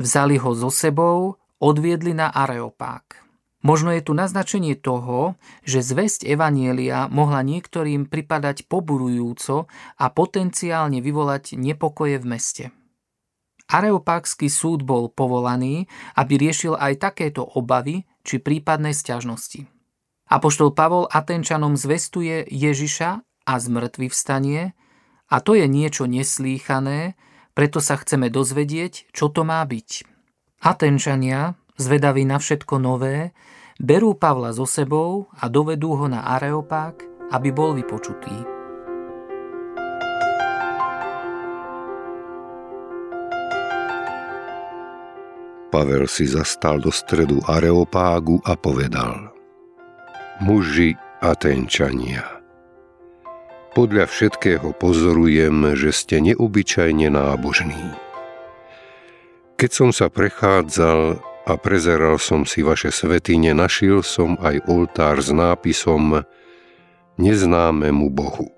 Vzali 0.00 0.40
ho 0.40 0.56
so 0.56 0.72
sebou, 0.72 1.36
odviedli 1.60 2.16
na 2.16 2.32
Areopák. 2.32 3.20
Možno 3.60 3.92
je 3.92 4.00
tu 4.00 4.16
naznačenie 4.16 4.72
toho, 4.72 5.36
že 5.68 5.84
zväzť 5.84 6.24
Evanielia 6.24 7.12
mohla 7.12 7.44
niektorým 7.44 8.08
pripadať 8.08 8.64
poburujúco 8.64 9.68
a 10.00 10.06
potenciálne 10.08 11.04
vyvolať 11.04 11.60
nepokoje 11.60 12.16
v 12.16 12.24
meste. 12.24 12.64
Areopáksky 13.70 14.48
súd 14.48 14.82
bol 14.82 15.12
povolaný, 15.12 15.86
aby 16.16 16.40
riešil 16.40 16.74
aj 16.74 17.12
takéto 17.12 17.44
obavy 17.44 18.08
či 18.24 18.40
prípadné 18.40 18.96
sťažnosti. 18.96 19.68
Apoštol 20.30 20.72
Pavol 20.72 21.06
Atenčanom 21.10 21.76
zvestuje 21.76 22.48
Ježiša 22.48 23.10
a 23.22 23.54
zmrtvý 23.60 24.08
vstanie 24.08 24.72
a 25.30 25.36
to 25.38 25.54
je 25.54 25.70
niečo 25.70 26.10
neslýchané, 26.10 27.14
preto 27.54 27.78
sa 27.78 27.94
chceme 27.94 28.26
dozvedieť, 28.26 29.14
čo 29.14 29.30
to 29.30 29.46
má 29.46 29.62
byť. 29.62 30.02
Atenčania, 30.60 31.54
zvedaví 31.78 32.26
na 32.26 32.42
všetko 32.42 32.82
nové, 32.82 33.30
berú 33.78 34.18
Pavla 34.18 34.50
so 34.50 34.66
sebou 34.66 35.30
a 35.38 35.46
dovedú 35.46 35.94
ho 35.94 36.06
na 36.10 36.26
Areopák, 36.36 37.30
aby 37.30 37.48
bol 37.54 37.78
vypočutý. 37.78 38.34
Pavel 45.70 46.10
si 46.10 46.26
zastal 46.26 46.82
do 46.82 46.90
stredu 46.90 47.38
Areopágu 47.46 48.42
a 48.42 48.58
povedal 48.58 49.30
Muži 50.42 50.98
Atenčania, 51.22 52.39
podľa 53.72 54.10
všetkého 54.10 54.74
pozorujem, 54.74 55.78
že 55.78 55.90
ste 55.94 56.16
neobyčajne 56.20 57.08
nábožní. 57.10 57.78
Keď 59.60 59.70
som 59.70 59.90
sa 59.92 60.08
prechádzal 60.08 61.20
a 61.46 61.52
prezeral 61.60 62.16
som 62.16 62.48
si 62.48 62.64
vaše 62.64 62.88
svetine, 62.88 63.52
našiel 63.52 64.00
som 64.00 64.40
aj 64.40 64.64
oltár 64.66 65.20
s 65.20 65.30
nápisom 65.30 66.24
Neznámemu 67.20 68.08
Bohu. 68.08 68.48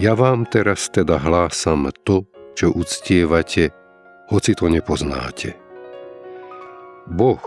Ja 0.00 0.18
vám 0.18 0.48
teraz 0.50 0.90
teda 0.90 1.20
hlásam 1.20 1.86
to, 2.02 2.26
čo 2.58 2.74
uctievate, 2.74 3.70
hoci 4.32 4.52
to 4.58 4.66
nepoznáte. 4.66 5.54
Boh, 7.06 7.42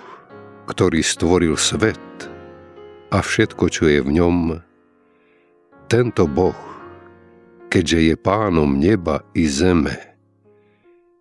ktorý 0.65 1.03
stvoril 1.03 1.59
svet 1.59 1.99
a 3.11 3.19
všetko, 3.19 3.63
čo 3.67 3.83
je 3.91 3.99
v 3.99 4.09
ňom, 4.15 4.64
tento 5.85 6.25
Boh, 6.25 6.57
keďže 7.69 8.13
je 8.13 8.15
pánom 8.17 8.73
neba 8.73 9.21
i 9.37 9.45
zeme, 9.45 9.93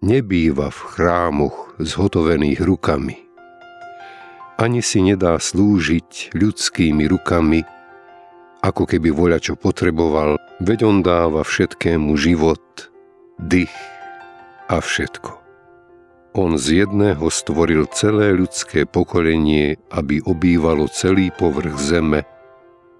nebýva 0.00 0.72
v 0.72 0.80
chrámoch 0.96 1.76
zhotovených 1.76 2.64
rukami. 2.64 3.16
Ani 4.56 4.80
si 4.80 5.04
nedá 5.04 5.36
slúžiť 5.36 6.32
ľudskými 6.32 7.04
rukami, 7.10 7.60
ako 8.64 8.88
keby 8.88 9.12
voľa 9.12 9.38
čo 9.42 9.54
potreboval, 9.60 10.40
veď 10.64 10.88
on 10.88 11.04
dáva 11.04 11.44
všetkému 11.44 12.16
život, 12.16 12.62
dých 13.36 13.74
a 14.72 14.80
všetko. 14.80 15.44
On 16.34 16.56
z 16.58 16.82
jedného 16.82 17.30
stvoril 17.30 17.86
celé 17.92 18.34
ľudské 18.34 18.88
pokolenie, 18.88 19.78
aby 19.92 20.18
obývalo 20.24 20.90
celý 20.90 21.30
povrch 21.30 21.78
zeme, 21.78 22.26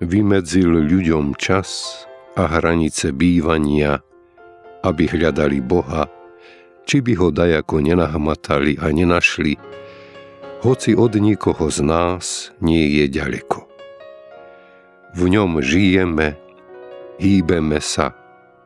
vymedzil 0.05 0.85
ľuďom 0.85 1.35
čas 1.40 2.05
a 2.37 2.47
hranice 2.47 3.11
bývania, 3.11 3.99
aby 4.85 5.09
hľadali 5.09 5.64
Boha 5.64 6.07
či 6.85 7.01
by 7.01 7.12
ho 7.17 7.29
dajako 7.33 7.81
nenahmatali 7.81 8.77
a 8.81 8.93
nenašli, 8.93 9.57
hoci 10.64 10.97
od 10.97 11.17
nikoho 11.17 11.69
z 11.69 11.81
nás 11.85 12.53
nie 12.61 13.01
je 13.01 13.05
ďaleko. 13.09 13.69
V 15.14 15.23
ňom 15.29 15.61
žijeme, 15.61 16.37
hýbeme 17.21 17.81
sa 17.81 18.12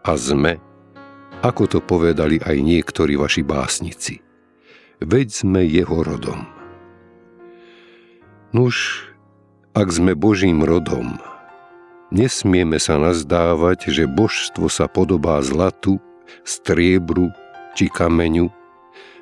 a 0.03 0.13
sme, 0.15 0.59
ako 1.43 1.65
to 1.67 1.79
povedali 1.83 2.43
aj 2.43 2.57
niektorí 2.59 3.15
vaši 3.15 3.43
básnici. 3.47 4.15
Veď 4.99 5.27
sme 5.31 5.63
jeho 5.63 6.03
rodom. 6.03 6.43
Nuž, 8.51 9.07
ak 9.79 9.95
sme 9.95 10.19
Božím 10.19 10.67
rodom, 10.67 11.23
nesmieme 12.11 12.83
sa 12.83 12.99
nazdávať, 12.99 13.95
že 13.95 14.11
božstvo 14.11 14.67
sa 14.67 14.91
podobá 14.91 15.39
zlatu, 15.39 16.03
striebru 16.43 17.31
či 17.79 17.87
kameňu, 17.87 18.51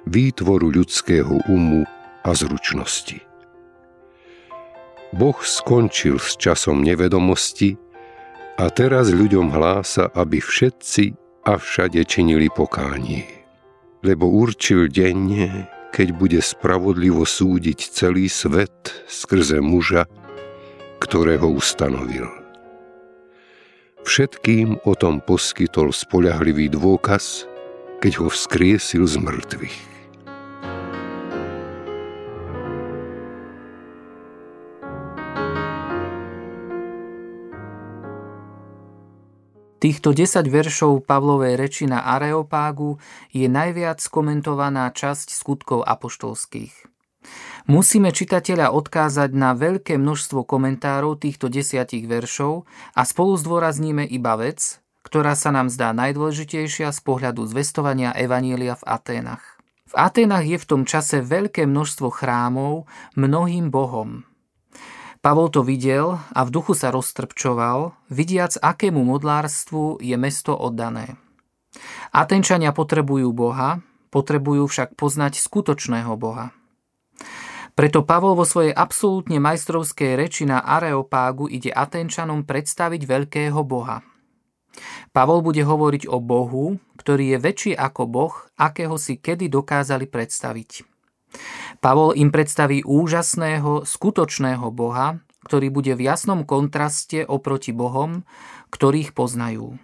výtvoru 0.09 0.73
ľudského 0.73 1.45
umu 1.53 1.85
a 2.25 2.31
zručnosti. 2.33 3.21
Boh 5.13 5.37
skončil 5.45 6.17
s 6.17 6.41
časom 6.41 6.81
nevedomosti 6.81 7.77
a 8.57 8.73
teraz 8.73 9.13
ľuďom 9.13 9.53
hlása, 9.53 10.09
aby 10.17 10.41
všetci 10.41 11.05
a 11.45 11.61
všade 11.61 12.01
činili 12.09 12.49
pokánie. 12.49 13.29
Lebo 14.01 14.25
určil 14.33 14.89
deň, 14.89 15.21
keď 15.93 16.09
bude 16.17 16.41
spravodlivo 16.41 17.29
súdiť 17.29 17.93
celý 17.93 18.33
svet 18.33 19.05
skrze 19.05 19.61
muža, 19.61 20.09
ktorého 21.01 21.49
ustanovil. 21.51 22.29
Všetkým 24.07 24.87
o 24.87 24.95
tom 24.95 25.19
poskytol 25.19 25.91
spolahlivý 25.91 26.71
dôkaz, 26.71 27.51
keď 27.99 28.23
ho 28.23 28.27
vzkriesil 28.31 29.03
z 29.03 29.19
mŕtvych. 29.19 29.97
Týchto 39.77 40.17
10 40.17 40.49
veršov 40.49 41.05
Pavlovej 41.05 41.55
reči 41.55 41.85
na 41.85 42.03
Areopágu 42.03 42.99
je 43.31 43.47
najviac 43.47 44.03
komentovaná 44.09 44.89
časť 44.91 45.31
skutkov 45.31 45.85
apoštolských. 45.85 46.96
Musíme 47.67 48.15
čitateľa 48.15 48.71
odkázať 48.71 49.35
na 49.35 49.51
veľké 49.51 49.99
množstvo 49.99 50.47
komentárov 50.47 51.19
týchto 51.19 51.51
desiatich 51.51 52.07
veršov 52.07 52.63
a 52.95 53.03
spolu 53.03 53.35
zdôrazníme 53.35 54.07
iba 54.07 54.39
vec, 54.39 54.79
ktorá 55.03 55.35
sa 55.35 55.51
nám 55.51 55.67
zdá 55.67 55.91
najdôležitejšia 55.91 56.95
z 56.95 57.01
pohľadu 57.03 57.43
zvestovania 57.51 58.15
Evanielia 58.15 58.79
v 58.79 58.87
Aténach. 58.87 59.59
V 59.91 59.95
Aténach 59.99 60.47
je 60.47 60.63
v 60.63 60.69
tom 60.69 60.83
čase 60.87 61.19
veľké 61.27 61.67
množstvo 61.67 62.07
chrámov 62.15 62.87
mnohým 63.19 63.75
bohom. 63.75 64.23
Pavol 65.19 65.51
to 65.51 65.67
videl 65.67 66.23
a 66.39 66.47
v 66.47 66.55
duchu 66.55 66.79
sa 66.79 66.95
roztrpčoval, 66.95 67.99
vidiac, 68.15 68.55
akému 68.63 69.03
modlárstvu 69.03 69.99
je 69.99 70.15
mesto 70.15 70.55
oddané. 70.55 71.19
Atenčania 72.15 72.71
potrebujú 72.71 73.35
Boha, 73.35 73.83
potrebujú 74.15 74.71
však 74.71 74.95
poznať 74.95 75.43
skutočného 75.43 76.15
Boha. 76.15 76.56
Preto 77.77 78.09
Pavol 78.09 78.33
vo 78.35 78.49
svojej 78.49 78.73
absolútne 78.73 79.37
majstrovskej 79.37 80.17
reči 80.17 80.49
na 80.49 80.65
Areopágu 80.65 81.47
ide 81.53 81.69
Atenčanom 81.69 82.49
predstaviť 82.49 83.05
veľkého 83.05 83.61
Boha– 83.63 84.01
Pavol 85.13 85.41
bude 85.41 85.65
hovoriť 85.65 86.09
o 86.13 86.21
Bohu, 86.21 86.77
ktorý 87.01 87.37
je 87.37 87.39
väčší 87.41 87.73
ako 87.73 88.03
Boh, 88.05 88.35
akého 88.61 89.01
si 89.01 89.17
kedy 89.17 89.49
dokázali 89.49 90.07
predstaviť. 90.09 90.85
Pavol 91.81 92.17
im 92.17 92.33
predstaví 92.33 92.85
úžasného, 92.85 93.85
skutočného 93.85 94.69
Boha, 94.73 95.21
ktorý 95.45 95.71
bude 95.71 95.93
v 95.95 96.05
jasnom 96.09 96.43
kontraste 96.45 97.23
oproti 97.25 97.71
Bohom, 97.71 98.25
ktorých 98.73 99.13
poznajú. 99.13 99.79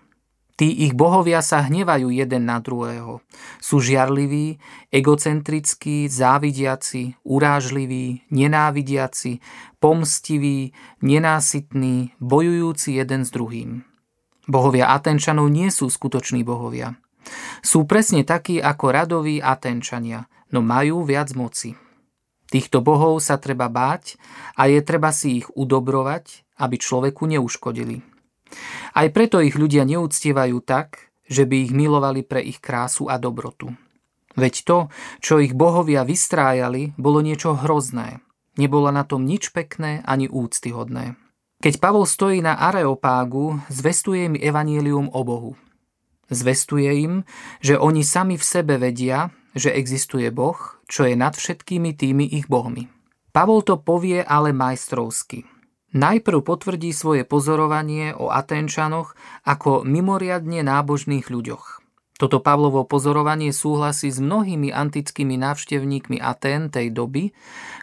Tí 0.62 0.87
ich 0.87 0.94
bohovia 0.94 1.42
sa 1.42 1.66
hnevajú 1.66 2.14
jeden 2.14 2.46
na 2.46 2.62
druhého. 2.62 3.18
Sú 3.59 3.83
žiarliví, 3.83 4.62
egocentrickí, 4.94 6.07
závidiaci, 6.07 7.18
urážliví, 7.27 8.31
nenávidiaci, 8.31 9.42
pomstiví, 9.83 10.70
nenásytní, 11.03 12.14
bojujúci 12.22 12.94
jeden 12.94 13.27
s 13.27 13.35
druhým. 13.35 13.83
Bohovia 14.46 14.94
Atenčanov 14.94 15.51
nie 15.51 15.66
sú 15.66 15.90
skutoční 15.90 16.46
bohovia. 16.46 16.94
Sú 17.59 17.83
presne 17.83 18.22
takí 18.22 18.62
ako 18.62 18.87
radoví 18.94 19.42
Atenčania, 19.42 20.31
no 20.55 20.62
majú 20.62 21.03
viac 21.03 21.35
moci. 21.35 21.75
Týchto 22.46 22.87
bohov 22.87 23.18
sa 23.18 23.35
treba 23.35 23.66
báť 23.66 24.14
a 24.55 24.70
je 24.70 24.79
treba 24.79 25.11
si 25.11 25.42
ich 25.42 25.51
udobrovať, 25.59 26.46
aby 26.62 26.79
človeku 26.79 27.27
neuškodili. 27.35 28.12
Aj 28.93 29.09
preto 29.11 29.41
ich 29.41 29.57
ľudia 29.57 29.85
neúctievajú 29.88 30.59
tak, 30.65 31.12
že 31.29 31.49
by 31.49 31.57
ich 31.69 31.73
milovali 31.73 32.23
pre 32.27 32.45
ich 32.45 32.61
krásu 32.61 33.09
a 33.09 33.17
dobrotu. 33.17 33.73
Veď 34.33 34.55
to, 34.65 34.79
čo 35.21 35.41
ich 35.41 35.53
bohovia 35.53 36.05
vystrájali, 36.09 36.97
bolo 36.97 37.21
niečo 37.21 37.57
hrozné. 37.57 38.25
Nebolo 38.57 38.93
na 38.93 39.05
tom 39.05 39.25
nič 39.25 39.53
pekné 39.53 40.05
ani 40.05 40.29
úctyhodné. 40.29 41.17
Keď 41.62 41.79
Pavol 41.79 42.05
stojí 42.11 42.43
na 42.43 42.59
Areopágu, 42.59 43.62
zvestuje 43.71 44.29
im 44.29 44.35
evanílium 44.35 45.09
o 45.15 45.21
Bohu. 45.23 45.53
Zvestuje 46.33 46.91
im, 47.07 47.15
že 47.62 47.79
oni 47.79 48.03
sami 48.03 48.35
v 48.35 48.45
sebe 48.45 48.81
vedia, 48.81 49.31
že 49.53 49.71
existuje 49.71 50.33
Boh, 50.33 50.59
čo 50.88 51.05
je 51.05 51.15
nad 51.15 51.37
všetkými 51.37 51.93
tými 51.95 52.25
ich 52.25 52.49
bohmi. 52.49 52.88
Pavol 53.33 53.65
to 53.65 53.81
povie 53.81 54.21
ale 54.25 54.53
majstrovsky. 54.53 55.52
Najprv 55.92 56.40
potvrdí 56.40 56.90
svoje 56.96 57.28
pozorovanie 57.28 58.16
o 58.16 58.33
Atenčanoch 58.33 59.12
ako 59.44 59.85
mimoriadne 59.85 60.64
nábožných 60.64 61.28
ľuďoch. 61.28 61.85
Toto 62.16 62.38
Pavlovo 62.38 62.87
pozorovanie 62.87 63.50
súhlasí 63.52 64.09
s 64.09 64.22
mnohými 64.22 64.72
antickými 64.72 65.37
návštevníkmi 65.37 66.22
Atén 66.22 66.72
tej 66.72 66.94
doby, 66.94 67.35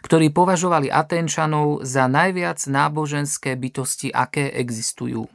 ktorí 0.02 0.32
považovali 0.34 0.88
Atenčanov 0.88 1.86
za 1.86 2.10
najviac 2.10 2.58
náboženské 2.66 3.54
bytosti, 3.60 4.10
aké 4.10 4.48
existujú. 4.58 5.28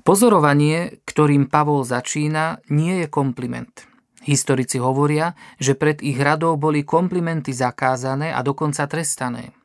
Pozorovanie, 0.00 1.02
ktorým 1.04 1.50
Pavol 1.50 1.84
začína, 1.84 2.64
nie 2.72 3.04
je 3.04 3.06
kompliment– 3.10 3.72
Historici 4.20 4.76
hovoria, 4.76 5.32
že 5.56 5.72
pred 5.72 6.04
ich 6.04 6.20
radou 6.20 6.60
boli 6.60 6.84
komplimenty 6.84 7.56
zakázané 7.56 8.36
a 8.36 8.44
dokonca 8.44 8.84
trestané. 8.84 9.56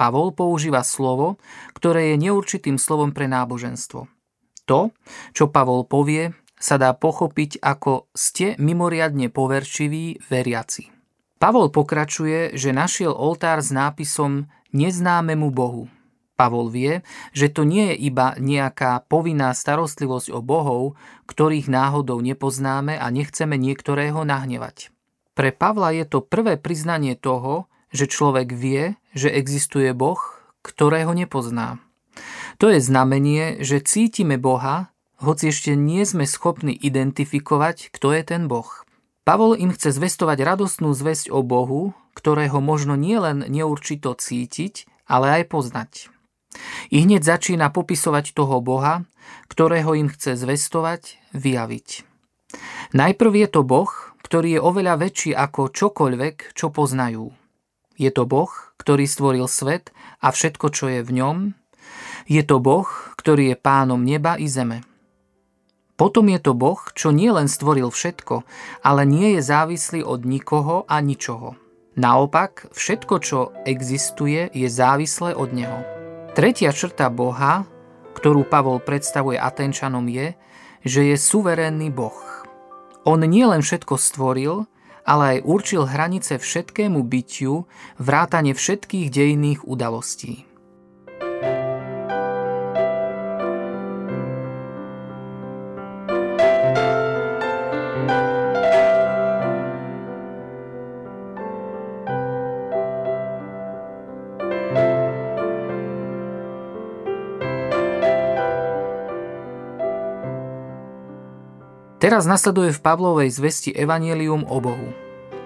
Pavol 0.00 0.32
používa 0.32 0.80
slovo, 0.80 1.36
ktoré 1.76 2.16
je 2.16 2.24
neurčitým 2.24 2.80
slovom 2.80 3.12
pre 3.12 3.28
náboženstvo. 3.28 4.08
To, 4.64 4.96
čo 5.36 5.52
Pavol 5.52 5.84
povie, 5.84 6.32
sa 6.56 6.80
dá 6.80 6.96
pochopiť 6.96 7.60
ako 7.60 8.08
ste 8.16 8.56
mimoriadne 8.56 9.28
poverčiví 9.28 10.24
veriaci. 10.32 10.88
Pavol 11.36 11.68
pokračuje, 11.68 12.56
že 12.56 12.72
našiel 12.72 13.12
oltár 13.12 13.60
s 13.60 13.68
nápisom 13.76 14.48
neznámemu 14.72 15.48
Bohu. 15.52 15.92
Pavol 16.32 16.72
vie, 16.72 17.04
že 17.36 17.52
to 17.52 17.68
nie 17.68 17.92
je 17.92 18.08
iba 18.08 18.32
nejaká 18.40 19.04
povinná 19.04 19.52
starostlivosť 19.52 20.32
o 20.32 20.40
bohov, 20.40 20.96
ktorých 21.28 21.68
náhodou 21.68 22.24
nepoznáme 22.24 22.96
a 22.96 23.04
nechceme 23.12 23.60
niektorého 23.60 24.24
nahnevať. 24.24 24.88
Pre 25.36 25.50
Pavla 25.52 25.92
je 25.92 26.08
to 26.08 26.24
prvé 26.24 26.56
priznanie 26.56 27.16
toho, 27.16 27.69
že 27.90 28.10
človek 28.10 28.54
vie, 28.54 28.98
že 29.14 29.30
existuje 29.30 29.90
Boh, 29.94 30.18
ktorého 30.62 31.14
nepozná. 31.14 31.78
To 32.58 32.68
je 32.68 32.80
znamenie, 32.82 33.62
že 33.64 33.80
cítime 33.80 34.36
Boha, 34.36 34.92
hoci 35.20 35.52
ešte 35.52 35.76
nie 35.76 36.04
sme 36.04 36.24
schopní 36.24 36.72
identifikovať, 36.72 37.92
kto 37.92 38.12
je 38.16 38.22
ten 38.24 38.48
Boh. 38.48 38.68
Pavol 39.24 39.54
im 39.56 39.70
chce 39.70 39.92
zvestovať 39.92 40.42
radostnú 40.42 40.96
zväzť 40.96 41.28
o 41.30 41.44
Bohu, 41.44 41.92
ktorého 42.16 42.58
možno 42.58 42.96
nielen 42.96 43.44
neurčito 43.46 44.16
cítiť, 44.16 44.88
ale 45.06 45.40
aj 45.40 45.42
poznať. 45.52 45.92
I 46.90 47.06
hneď 47.06 47.22
začína 47.22 47.70
popisovať 47.70 48.34
toho 48.34 48.58
Boha, 48.58 49.06
ktorého 49.46 49.94
im 49.94 50.08
chce 50.10 50.34
zvestovať, 50.34 51.20
vyjaviť. 51.36 51.88
Najprv 52.90 53.32
je 53.46 53.48
to 53.48 53.62
Boh, 53.62 53.90
ktorý 54.26 54.58
je 54.58 54.60
oveľa 54.60 54.94
väčší 54.98 55.30
ako 55.36 55.70
čokoľvek, 55.70 56.56
čo 56.56 56.74
poznajú. 56.74 57.39
Je 58.00 58.08
to 58.08 58.24
Boh, 58.24 58.48
ktorý 58.80 59.04
stvoril 59.04 59.44
svet 59.44 59.92
a 60.24 60.32
všetko, 60.32 60.72
čo 60.72 60.88
je 60.88 61.04
v 61.04 61.20
ňom. 61.20 61.36
Je 62.24 62.40
to 62.40 62.56
Boh, 62.56 62.88
ktorý 63.20 63.52
je 63.52 63.56
pánom 63.60 64.00
neba 64.00 64.40
i 64.40 64.48
zeme. 64.48 64.80
Potom 66.00 66.32
je 66.32 66.40
to 66.40 66.56
Boh, 66.56 66.80
čo 66.96 67.12
nie 67.12 67.28
len 67.28 67.44
stvoril 67.44 67.92
všetko, 67.92 68.40
ale 68.80 69.04
nie 69.04 69.36
je 69.36 69.44
závislý 69.44 70.00
od 70.00 70.24
nikoho 70.24 70.88
a 70.88 70.96
ničoho. 71.04 71.60
Naopak, 72.00 72.72
všetko, 72.72 73.14
čo 73.20 73.52
existuje, 73.68 74.48
je 74.48 74.64
závislé 74.72 75.36
od 75.36 75.52
Neho. 75.52 75.84
Tretia 76.32 76.72
črta 76.72 77.12
Boha, 77.12 77.68
ktorú 78.16 78.48
Pavol 78.48 78.80
predstavuje 78.80 79.36
Atenčanom 79.36 80.08
je, 80.08 80.32
že 80.88 81.04
je 81.04 81.16
suverénny 81.20 81.92
Boh. 81.92 82.16
On 83.04 83.20
nielen 83.20 83.60
všetko 83.60 84.00
stvoril, 84.00 84.64
ale 85.10 85.24
aj 85.34 85.38
určil 85.42 85.82
hranice 85.90 86.38
všetkému 86.38 87.02
bytiu, 87.02 87.66
vrátane 87.98 88.54
všetkých 88.54 89.10
dejných 89.10 89.66
udalostí. 89.66 90.49
Teraz 112.10 112.26
nasleduje 112.26 112.74
v 112.74 112.82
Pavlovej 112.82 113.30
zvesti 113.30 113.70
Evangelium 113.70 114.42
o 114.50 114.58
Bohu. 114.58 114.90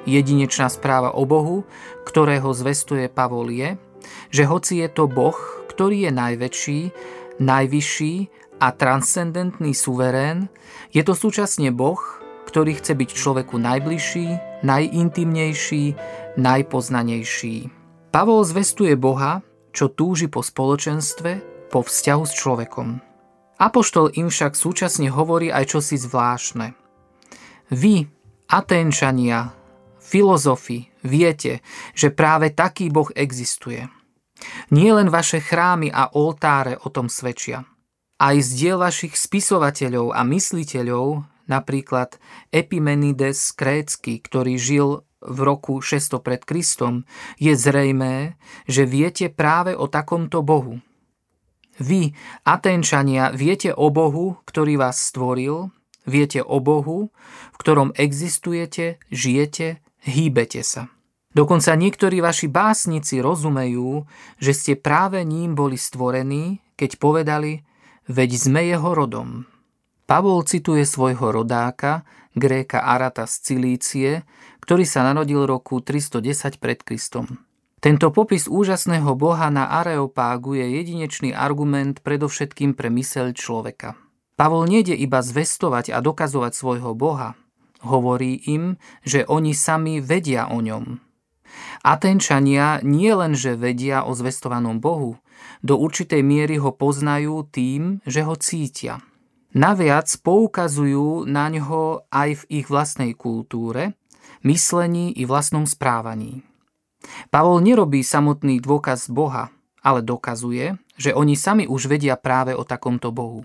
Jedinečná 0.09 0.73
správa 0.73 1.13
o 1.13 1.29
Bohu, 1.29 1.69
ktorého 2.09 2.49
zvestuje 2.57 3.13
Pavol 3.13 3.53
je, 3.53 3.77
že 4.33 4.49
hoci 4.49 4.81
je 4.81 4.89
to 4.89 5.05
Boh, 5.05 5.37
ktorý 5.69 6.09
je 6.09 6.13
najväčší, 6.17 6.81
najvyšší 7.37 8.15
a 8.65 8.73
transcendentný 8.73 9.77
suverén, 9.77 10.49
je 10.89 11.05
to 11.05 11.13
súčasne 11.13 11.69
Boh, 11.69 12.01
ktorý 12.49 12.81
chce 12.81 12.97
byť 12.97 13.11
človeku 13.13 13.61
najbližší, 13.61 14.65
najintimnejší, 14.65 15.85
najpoznanejší. 16.41 17.57
Pavol 18.09 18.41
zvestuje 18.41 18.97
Boha, 18.97 19.45
čo 19.69 19.93
túži 19.93 20.33
po 20.33 20.41
spoločenstve, 20.41 21.45
po 21.69 21.85
vzťahu 21.85 22.25
s 22.25 22.33
človekom. 22.33 23.14
Apoštol 23.59 24.15
im 24.19 24.29
však 24.31 24.59
súčasne 24.59 25.09
hovorí 25.15 25.51
aj 25.51 25.79
čosi 25.79 25.95
zvláštne. 25.95 26.75
Vy, 27.71 28.11
Atenčania, 28.51 29.55
filozofi, 30.03 30.91
viete, 31.07 31.63
že 31.95 32.11
práve 32.11 32.51
taký 32.51 32.91
Boh 32.91 33.09
existuje. 33.15 33.87
Nie 34.75 34.91
len 34.93 35.09
vaše 35.09 35.39
chrámy 35.39 35.89
a 35.89 36.13
oltáre 36.13 36.77
o 36.83 36.91
tom 36.91 37.07
svedčia. 37.07 37.65
Aj 38.19 38.37
z 38.39 38.51
diel 38.55 38.79
vašich 38.79 39.15
spisovateľov 39.15 40.15
a 40.15 40.23
mysliteľov, 40.23 41.27
napríklad 41.51 42.19
Epimenides 42.51 43.55
Krécky, 43.55 44.23
ktorý 44.23 44.55
žil 44.59 44.89
v 45.25 45.39
roku 45.41 45.81
600 45.81 46.21
pred 46.21 46.43
Kristom, 46.45 47.09
je 47.41 47.57
zrejmé, 47.57 48.37
že 48.69 48.85
viete 48.85 49.33
práve 49.33 49.73
o 49.73 49.89
takomto 49.89 50.45
Bohu, 50.45 50.85
vy, 51.79 52.15
Atenčania, 52.47 53.35
viete 53.35 53.75
o 53.75 53.91
Bohu, 53.91 54.39
ktorý 54.47 54.79
vás 54.79 55.01
stvoril, 55.01 55.71
viete 56.07 56.45
o 56.45 56.61
Bohu, 56.61 57.11
v 57.53 57.57
ktorom 57.59 57.97
existujete, 57.97 59.03
žijete, 59.09 59.81
hýbete 60.05 60.63
sa. 60.63 60.93
Dokonca 61.35 61.75
niektorí 61.75 62.23
vaši 62.23 62.47
básnici 62.47 63.19
rozumejú, 63.19 64.07
že 64.39 64.55
ste 64.55 64.73
práve 64.79 65.27
ním 65.27 65.59
boli 65.59 65.75
stvorení, 65.75 66.63
keď 66.79 67.03
povedali, 67.03 67.67
veď 68.07 68.31
sme 68.39 68.63
jeho 68.71 68.95
rodom. 68.95 69.43
Pavol 70.07 70.47
cituje 70.47 70.87
svojho 70.87 71.35
rodáka, 71.35 72.07
Gréka 72.35 72.83
Arata 72.83 73.27
z 73.27 73.35
Cilície, 73.41 74.11
ktorý 74.63 74.87
sa 74.87 75.07
narodil 75.07 75.43
roku 75.47 75.83
310 75.83 76.59
pred 76.63 76.79
Kristom. 76.83 77.39
Tento 77.85 78.09
popis 78.09 78.49
úžasného 78.49 79.13
boha 79.13 79.53
na 79.53 79.69
Areopágu 79.69 80.57
je 80.57 80.81
jedinečný 80.81 81.37
argument 81.37 82.01
predovšetkým 82.01 82.73
pre 82.73 82.89
myseľ 82.89 83.37
človeka. 83.37 84.01
Pavol 84.41 84.65
nejde 84.73 84.97
iba 84.97 85.21
zvestovať 85.21 85.93
a 85.93 86.01
dokazovať 86.01 86.57
svojho 86.57 86.97
boha. 86.97 87.37
Hovorí 87.85 88.41
im, 88.49 88.81
že 89.05 89.29
oni 89.29 89.53
sami 89.53 90.01
vedia 90.01 90.49
o 90.49 90.65
ňom. 90.65 90.97
Atenčania 91.85 92.81
nie 92.81 93.13
len, 93.13 93.37
že 93.37 93.53
vedia 93.53 94.09
o 94.09 94.17
zvestovanom 94.17 94.81
bohu, 94.81 95.21
do 95.61 95.77
určitej 95.77 96.25
miery 96.25 96.57
ho 96.57 96.73
poznajú 96.73 97.45
tým, 97.53 98.01
že 98.09 98.25
ho 98.25 98.33
cítia. 98.41 99.05
Naviac 99.53 100.09
poukazujú 100.25 101.29
na 101.29 101.53
ňo 101.53 102.09
aj 102.09 102.31
v 102.33 102.65
ich 102.65 102.67
vlastnej 102.73 103.13
kultúre, 103.13 103.93
myslení 104.41 105.13
i 105.21 105.29
vlastnom 105.29 105.69
správaní. 105.69 106.54
Pavol 107.29 107.61
nerobí 107.61 108.01
samotný 108.01 108.61
dôkaz 108.61 109.11
Boha, 109.13 109.53
ale 109.85 110.01
dokazuje, 110.01 110.81
že 110.97 111.13
oni 111.13 111.37
sami 111.37 111.65
už 111.69 111.91
vedia 111.91 112.17
práve 112.17 112.57
o 112.57 112.65
takomto 112.65 113.13
Bohu. 113.13 113.45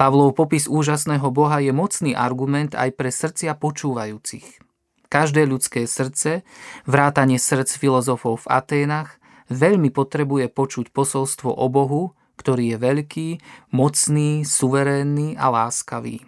Pavlov 0.00 0.32
popis 0.32 0.64
úžasného 0.64 1.28
Boha 1.28 1.60
je 1.60 1.72
mocný 1.76 2.16
argument 2.16 2.72
aj 2.72 2.96
pre 2.96 3.12
srdcia 3.12 3.52
počúvajúcich. 3.58 4.64
Každé 5.08 5.48
ľudské 5.48 5.88
srdce, 5.88 6.44
vrátanie 6.84 7.40
srdc 7.40 7.72
filozofov 7.76 8.44
v 8.44 8.50
Aténach, 8.52 9.20
veľmi 9.48 9.88
potrebuje 9.88 10.52
počuť 10.52 10.92
posolstvo 10.92 11.48
o 11.52 11.66
Bohu, 11.72 12.12
ktorý 12.36 12.76
je 12.76 12.78
veľký, 12.78 13.28
mocný, 13.72 14.44
suverénny 14.44 15.34
a 15.34 15.48
láskavý. 15.48 16.24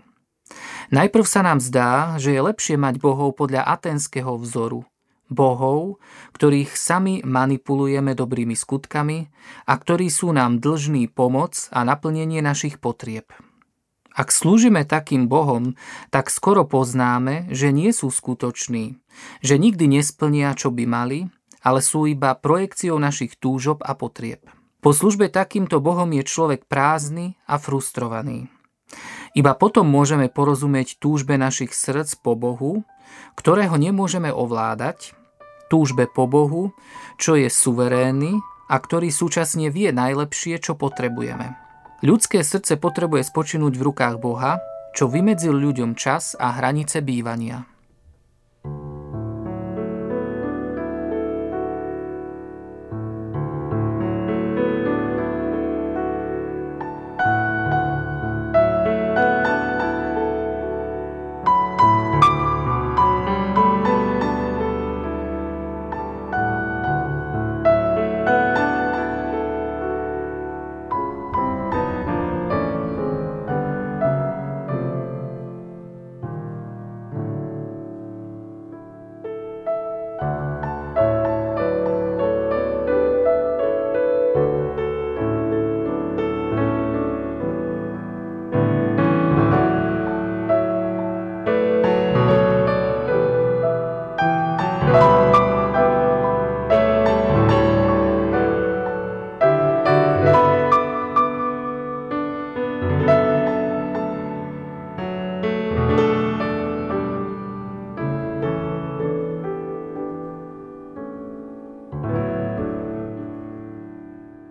Najprv 0.91 1.27
sa 1.29 1.47
nám 1.47 1.63
zdá, 1.63 2.19
že 2.19 2.35
je 2.35 2.41
lepšie 2.43 2.75
mať 2.75 2.99
bohov 2.99 3.39
podľa 3.39 3.63
aténskeho 3.63 4.35
vzoru, 4.43 4.83
bohov, 5.31 6.03
ktorých 6.35 6.75
sami 6.75 7.23
manipulujeme 7.23 8.13
dobrými 8.19 8.59
skutkami 8.59 9.31
a 9.65 9.73
ktorí 9.79 10.11
sú 10.11 10.35
nám 10.35 10.59
dlžní 10.59 11.09
pomoc 11.09 11.71
a 11.71 11.87
naplnenie 11.87 12.43
našich 12.43 12.83
potrieb. 12.83 13.31
Ak 14.11 14.35
slúžime 14.35 14.83
takým 14.83 15.31
Bohom, 15.31 15.79
tak 16.11 16.35
skoro 16.35 16.67
poznáme, 16.67 17.47
že 17.55 17.71
nie 17.71 17.95
sú 17.95 18.11
skutoční, 18.11 18.99
že 19.39 19.55
nikdy 19.55 19.87
nesplnia, 19.87 20.53
čo 20.59 20.75
by 20.75 20.85
mali, 20.85 21.31
ale 21.63 21.79
sú 21.79 22.11
iba 22.11 22.35
projekciou 22.35 22.99
našich 22.99 23.39
túžob 23.39 23.87
a 23.87 23.95
potrieb. 23.95 24.43
Po 24.81 24.91
službe 24.91 25.31
takýmto 25.31 25.79
Bohom 25.79 26.11
je 26.11 26.25
človek 26.27 26.67
prázdny 26.67 27.39
a 27.47 27.61
frustrovaný. 27.61 28.51
Iba 29.37 29.55
potom 29.55 29.87
môžeme 29.87 30.27
porozumieť 30.27 30.99
túžbe 30.99 31.39
našich 31.39 31.71
srdc 31.71 32.19
po 32.19 32.35
Bohu, 32.35 32.83
ktorého 33.39 33.79
nemôžeme 33.79 34.35
ovládať, 34.35 35.15
túžbe 35.71 36.11
po 36.11 36.27
Bohu, 36.27 36.75
čo 37.15 37.39
je 37.39 37.47
suverénny 37.47 38.43
a 38.67 38.75
ktorý 38.75 39.15
súčasne 39.15 39.71
vie 39.71 39.95
najlepšie, 39.95 40.59
čo 40.59 40.75
potrebujeme. 40.75 41.55
Ľudské 42.03 42.43
srdce 42.43 42.75
potrebuje 42.75 43.31
spočinúť 43.31 43.79
v 43.79 43.87
rukách 43.87 44.19
Boha, 44.19 44.59
čo 44.91 45.07
vymedzil 45.07 45.55
ľuďom 45.55 45.95
čas 45.95 46.35
a 46.35 46.59
hranice 46.59 46.99
bývania. 46.99 47.70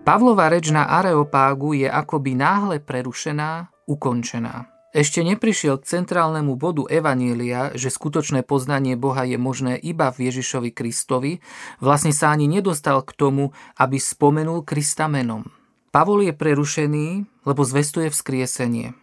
Pavlova 0.10 0.50
reč 0.50 0.74
na 0.74 0.90
Areopágu 0.90 1.78
je 1.78 1.86
akoby 1.86 2.34
náhle 2.34 2.82
prerušená, 2.82 3.70
ukončená. 3.86 4.66
Ešte 4.90 5.22
neprišiel 5.22 5.78
k 5.78 5.86
centrálnemu 5.86 6.58
bodu 6.58 6.90
Evanielia, 6.90 7.70
že 7.78 7.94
skutočné 7.94 8.42
poznanie 8.42 8.98
Boha 8.98 9.22
je 9.22 9.38
možné 9.38 9.78
iba 9.78 10.10
v 10.10 10.34
Ježišovi 10.34 10.74
Kristovi, 10.74 11.46
vlastne 11.78 12.10
sa 12.10 12.34
ani 12.34 12.50
nedostal 12.50 13.06
k 13.06 13.14
tomu, 13.14 13.54
aby 13.78 14.02
spomenul 14.02 14.66
Krista 14.66 15.06
menom. 15.06 15.46
Pavol 15.94 16.26
je 16.26 16.34
prerušený, 16.34 17.30
lebo 17.46 17.62
zvestuje 17.62 18.10
vzkriesenie. 18.10 18.98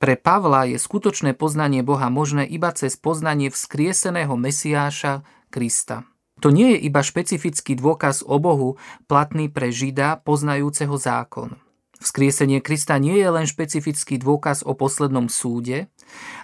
Pre 0.00 0.14
Pavla 0.16 0.64
je 0.72 0.80
skutočné 0.80 1.36
poznanie 1.36 1.84
Boha 1.84 2.08
možné 2.08 2.48
iba 2.48 2.72
cez 2.72 2.96
poznanie 2.96 3.52
vzkrieseného 3.52 4.32
Mesiáša 4.40 5.20
Krista. 5.52 6.08
To 6.44 6.52
nie 6.52 6.76
je 6.76 6.78
iba 6.84 7.00
špecifický 7.00 7.80
dôkaz 7.80 8.20
o 8.20 8.36
Bohu 8.36 8.76
platný 9.08 9.48
pre 9.48 9.72
Žida 9.72 10.20
poznajúceho 10.20 10.96
zákon. 11.00 11.56
Vzkriesenie 11.96 12.60
Krista 12.60 13.00
nie 13.00 13.16
je 13.16 13.28
len 13.32 13.48
špecifický 13.48 14.20
dôkaz 14.20 14.60
o 14.68 14.76
poslednom 14.76 15.32
súde, 15.32 15.88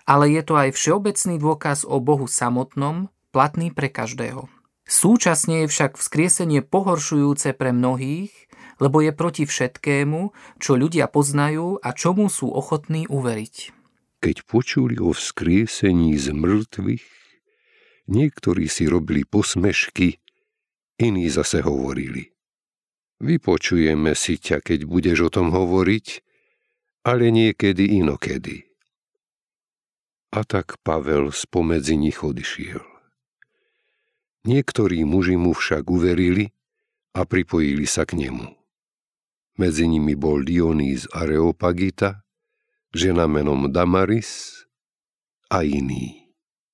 ale 0.09 0.33
je 0.33 0.41
to 0.41 0.57
aj 0.57 0.73
všeobecný 0.73 1.37
dôkaz 1.37 1.85
o 1.85 2.01
Bohu 2.01 2.25
samotnom, 2.25 3.13
platný 3.37 3.69
pre 3.69 3.93
každého. 3.93 4.49
Súčasne 4.89 5.65
je 5.65 5.67
však 5.69 6.01
vzkriesenie 6.01 6.65
pohoršujúce 6.65 7.53
pre 7.53 7.77
mnohých, 7.77 8.33
lebo 8.81 9.05
je 9.05 9.13
proti 9.13 9.45
všetkému, 9.45 10.35
čo 10.59 10.73
ľudia 10.75 11.07
poznajú 11.07 11.79
a 11.79 11.93
čomu 11.93 12.33
sú 12.33 12.49
ochotní 12.51 13.07
uveriť. 13.07 13.77
Keď 14.25 14.37
počuli 14.49 14.97
o 14.99 15.13
vzkriesení 15.13 16.17
z 16.17 16.33
mŕtvych, 16.35 17.22
Niektorí 18.11 18.67
si 18.67 18.91
robili 18.91 19.23
posmešky, 19.23 20.19
iní 20.99 21.31
zase 21.31 21.63
hovorili. 21.63 22.35
Vypočujeme 23.23 24.19
si 24.19 24.35
ťa, 24.43 24.59
keď 24.59 24.81
budeš 24.83 25.19
o 25.27 25.31
tom 25.31 25.55
hovoriť, 25.55 26.07
ale 27.07 27.31
niekedy 27.31 28.03
inokedy. 28.03 28.67
A 30.35 30.43
tak 30.43 30.83
Pavel 30.83 31.31
spomedzi 31.31 31.95
nich 31.95 32.19
odišiel. 32.25 32.83
Niektorí 34.43 35.07
muži 35.07 35.39
mu 35.39 35.55
však 35.55 35.87
uverili 35.87 36.51
a 37.15 37.23
pripojili 37.23 37.87
sa 37.87 38.03
k 38.03 38.19
nemu. 38.27 38.51
Medzi 39.61 39.87
nimi 39.87 40.19
bol 40.19 40.43
Dionýz 40.43 41.07
Areopagita, 41.15 42.27
žena 42.91 43.31
menom 43.31 43.71
Damaris 43.71 44.65
a 45.47 45.63
iní. 45.63 46.22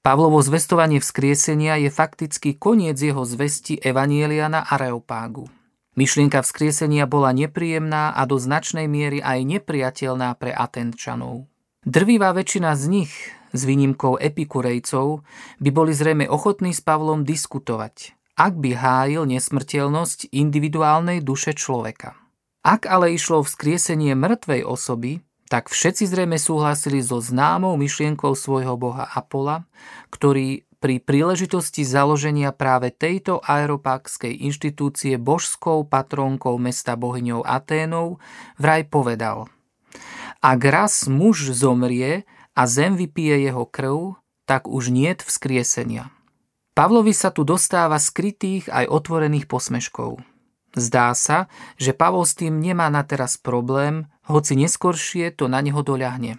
Pavlovo 0.09 0.41
zvestovanie 0.41 1.05
vzkriesenia 1.05 1.77
je 1.85 1.93
fakticky 1.93 2.57
koniec 2.57 2.97
jeho 2.97 3.29
zvesti 3.29 3.77
Evanielia 3.77 4.49
na 4.49 4.65
Areopágu. 4.65 5.53
Myšlienka 6.01 6.41
vzkriesenia 6.41 7.05
bola 7.05 7.29
nepríjemná 7.37 8.17
a 8.17 8.25
do 8.25 8.41
značnej 8.41 8.89
miery 8.89 9.21
aj 9.21 9.45
nepriateľná 9.45 10.33
pre 10.41 10.57
Atenčanov. 10.57 11.45
Drvivá 11.85 12.33
väčšina 12.33 12.73
z 12.73 12.85
nich, 12.89 13.13
s 13.53 13.61
výnimkou 13.69 14.17
epikurejcov, 14.17 15.29
by 15.61 15.71
boli 15.77 15.93
zrejme 15.93 16.25
ochotní 16.25 16.73
s 16.73 16.81
Pavlom 16.81 17.29
diskutovať, 17.29 18.17
ak 18.33 18.57
by 18.57 18.81
hájil 18.81 19.29
nesmrteľnosť 19.29 20.33
individuálnej 20.33 21.21
duše 21.21 21.53
človeka. 21.53 22.17
Ak 22.65 22.89
ale 22.89 23.13
išlo 23.13 23.45
vzkriesenie 23.45 24.17
mŕtvej 24.17 24.65
osoby, 24.65 25.21
tak 25.49 25.73
všetci 25.73 26.05
zrejme 26.05 26.37
súhlasili 26.37 27.01
so 27.01 27.19
známou 27.19 27.75
myšlienkou 27.81 28.37
svojho 28.37 28.77
boha 28.77 29.09
Apola, 29.09 29.65
ktorý 30.13 30.69
pri 30.79 31.03
príležitosti 31.03 31.83
založenia 31.83 32.55
práve 32.55 32.95
tejto 32.95 33.43
aeropákskej 33.43 34.47
inštitúcie 34.47 35.19
božskou 35.19 35.83
patrónkou 35.83 36.55
mesta 36.55 36.95
bohyňou 36.95 37.43
Aténou 37.43 38.23
vraj 38.63 38.87
povedal 38.87 39.51
Ak 40.39 40.61
raz 40.63 41.11
muž 41.11 41.51
zomrie 41.51 42.23
a 42.55 42.63
zem 42.71 42.95
vypije 42.95 43.51
jeho 43.51 43.67
krv, 43.67 44.23
tak 44.47 44.71
už 44.71 44.95
niet 44.95 45.19
vzkriesenia. 45.27 46.15
Pavlovi 46.79 47.11
sa 47.11 47.35
tu 47.35 47.43
dostáva 47.43 47.99
skrytých 47.99 48.71
aj 48.71 48.87
otvorených 48.87 49.51
posmeškov. 49.51 50.23
Zdá 50.79 51.11
sa, 51.19 51.51
že 51.75 51.91
Pavol 51.91 52.23
s 52.23 52.39
tým 52.39 52.63
nemá 52.63 52.87
na 52.87 53.03
teraz 53.03 53.35
problém, 53.35 54.07
hoci 54.29 54.55
neskoršie 54.55 55.33
to 55.35 55.49
na 55.49 55.65
neho 55.65 55.81
doľahne. 55.81 56.39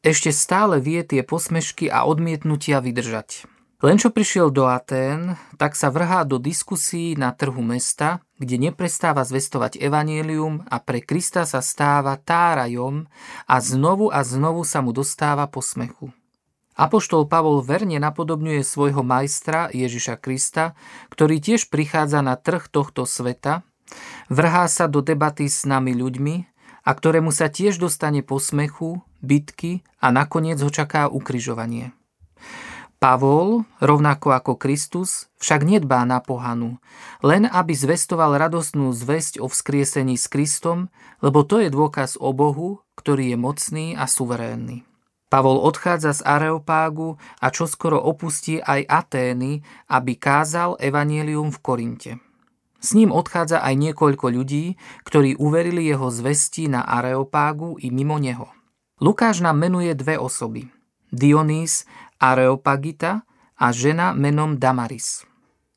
Ešte 0.00 0.32
stále 0.32 0.80
vie 0.80 1.04
tie 1.04 1.20
posmešky 1.20 1.92
a 1.92 2.08
odmietnutia 2.08 2.80
vydržať. 2.80 3.44
Len 3.84 4.00
čo 4.00 4.08
prišiel 4.08 4.48
do 4.48 4.64
Atén, 4.64 5.36
tak 5.60 5.76
sa 5.76 5.92
vrhá 5.92 6.24
do 6.24 6.40
diskusí 6.40 7.12
na 7.12 7.36
trhu 7.36 7.60
mesta, 7.60 8.24
kde 8.40 8.56
neprestáva 8.56 9.20
zvestovať 9.20 9.76
evanielium 9.76 10.64
a 10.64 10.80
pre 10.80 11.04
Krista 11.04 11.44
sa 11.44 11.60
stáva 11.60 12.16
tárajom 12.16 13.04
a 13.44 13.56
znovu 13.60 14.08
a 14.08 14.24
znovu 14.24 14.64
sa 14.64 14.80
mu 14.80 14.96
dostáva 14.96 15.44
posmechu. 15.44 16.08
Apoštol 16.72 17.28
Pavol 17.28 17.60
verne 17.60 18.00
napodobňuje 18.00 18.64
svojho 18.64 19.04
majstra 19.04 19.68
Ježiša 19.72 20.24
Krista, 20.24 20.72
ktorý 21.12 21.36
tiež 21.36 21.68
prichádza 21.68 22.24
na 22.24 22.36
trh 22.40 22.72
tohto 22.72 23.04
sveta, 23.04 23.60
vrhá 24.32 24.72
sa 24.72 24.88
do 24.88 25.04
debaty 25.04 25.52
s 25.52 25.68
nami 25.68 25.92
ľuďmi 25.92 26.55
a 26.86 26.90
ktorému 26.94 27.34
sa 27.34 27.50
tiež 27.50 27.82
dostane 27.82 28.22
posmechu, 28.22 29.02
bitky 29.18 29.82
a 29.98 30.14
nakoniec 30.14 30.62
ho 30.62 30.70
čaká 30.70 31.10
ukrižovanie. 31.10 31.90
Pavol, 32.96 33.68
rovnako 33.76 34.32
ako 34.32 34.52
Kristus, 34.56 35.28
však 35.36 35.68
nedbá 35.68 36.08
na 36.08 36.24
pohanu, 36.24 36.80
len 37.20 37.44
aby 37.44 37.76
zvestoval 37.76 38.40
radostnú 38.40 38.88
zväzť 38.96 39.44
o 39.44 39.52
vzkriesení 39.52 40.16
s 40.16 40.32
Kristom, 40.32 40.88
lebo 41.20 41.44
to 41.44 41.60
je 41.60 41.68
dôkaz 41.68 42.16
o 42.16 42.32
Bohu, 42.32 42.80
ktorý 42.96 43.36
je 43.36 43.36
mocný 43.36 43.86
a 43.92 44.08
suverénny. 44.08 44.88
Pavol 45.28 45.60
odchádza 45.60 46.16
z 46.16 46.24
Areopágu 46.24 47.20
a 47.42 47.52
čoskoro 47.52 48.00
opustí 48.00 48.62
aj 48.62 48.86
Atény, 48.88 49.60
aby 49.92 50.16
kázal 50.16 50.80
evanielium 50.80 51.52
v 51.52 51.58
Korinte. 51.60 52.12
S 52.80 52.92
ním 52.92 53.12
odchádza 53.12 53.64
aj 53.64 53.74
niekoľko 53.74 54.26
ľudí, 54.30 54.76
ktorí 55.04 55.36
uverili 55.40 55.88
jeho 55.88 56.12
zvesti 56.12 56.68
na 56.68 56.84
Areopágu 56.84 57.80
i 57.80 57.88
mimo 57.90 58.20
neho. 58.20 58.48
Lukáš 59.00 59.44
nám 59.44 59.60
menuje 59.60 59.92
dve 59.92 60.16
osoby. 60.16 60.68
Dionýs 61.12 61.84
Areopagita 62.16 63.28
a 63.56 63.66
žena 63.72 64.16
menom 64.16 64.56
Damaris. 64.56 65.24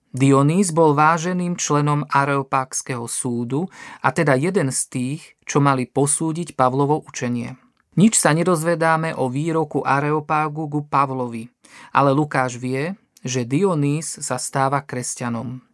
Dionýs 0.09 0.73
bol 0.73 0.97
váženým 0.97 1.53
členom 1.53 2.01
Areopákského 2.09 3.05
súdu 3.05 3.69
a 4.01 4.09
teda 4.09 4.33
jeden 4.33 4.73
z 4.73 4.81
tých, 4.89 5.21
čo 5.45 5.61
mali 5.61 5.85
posúdiť 5.85 6.57
Pavlovo 6.57 6.97
učenie. 7.05 7.61
Nič 7.93 8.17
sa 8.17 8.33
nedozvedáme 8.33 9.13
o 9.13 9.29
výroku 9.29 9.85
Areopágu 9.85 10.65
ku 10.65 10.81
Pavlovi, 10.87 11.51
ale 11.93 12.15
Lukáš 12.15 12.57
vie, 12.57 12.97
že 13.21 13.45
Dionýs 13.45 14.23
sa 14.23 14.41
stáva 14.41 14.81
kresťanom. 14.81 15.68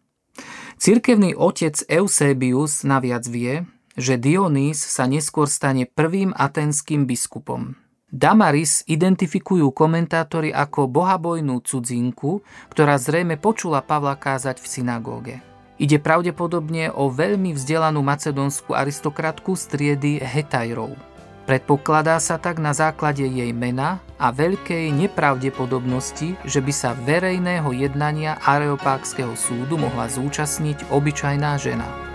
Cirkevný 0.75 1.39
otec 1.39 1.87
Eusebius 1.87 2.83
naviac 2.83 3.23
vie, 3.31 3.63
že 3.95 4.19
Dionýs 4.19 4.75
sa 4.75 5.07
neskôr 5.07 5.47
stane 5.47 5.87
prvým 5.87 6.35
atenským 6.35 7.07
biskupom. 7.07 7.79
Damaris 8.11 8.83
identifikujú 8.87 9.71
komentátori 9.71 10.51
ako 10.51 10.87
bohabojnú 10.91 11.63
cudzinku, 11.63 12.43
ktorá 12.71 12.99
zrejme 12.99 13.39
počula 13.39 13.79
Pavla 13.79 14.19
kázať 14.19 14.59
v 14.59 14.67
synagóge. 14.67 15.35
Ide 15.75 15.99
pravdepodobne 15.99 16.91
o 16.91 17.11
veľmi 17.11 17.51
vzdelanú 17.51 17.99
macedónsku 17.99 18.71
aristokratku 18.71 19.55
z 19.59 19.63
triedy 19.67 20.13
Hetajrov. 20.23 21.14
Predpokladá 21.45 22.17
sa 22.17 22.41
tak 22.41 22.57
na 22.57 22.73
základe 22.73 23.21
jej 23.21 23.53
mena 23.53 24.01
a 24.17 24.33
veľkej 24.33 24.89
nepravdepodobnosti, 24.89 26.41
že 26.41 26.59
by 26.59 26.73
sa 26.73 26.97
verejného 26.97 27.69
jednania 27.69 28.41
Areopákského 28.41 29.37
súdu 29.37 29.77
mohla 29.77 30.09
zúčastniť 30.09 30.89
obyčajná 30.89 31.53
žena. 31.61 32.14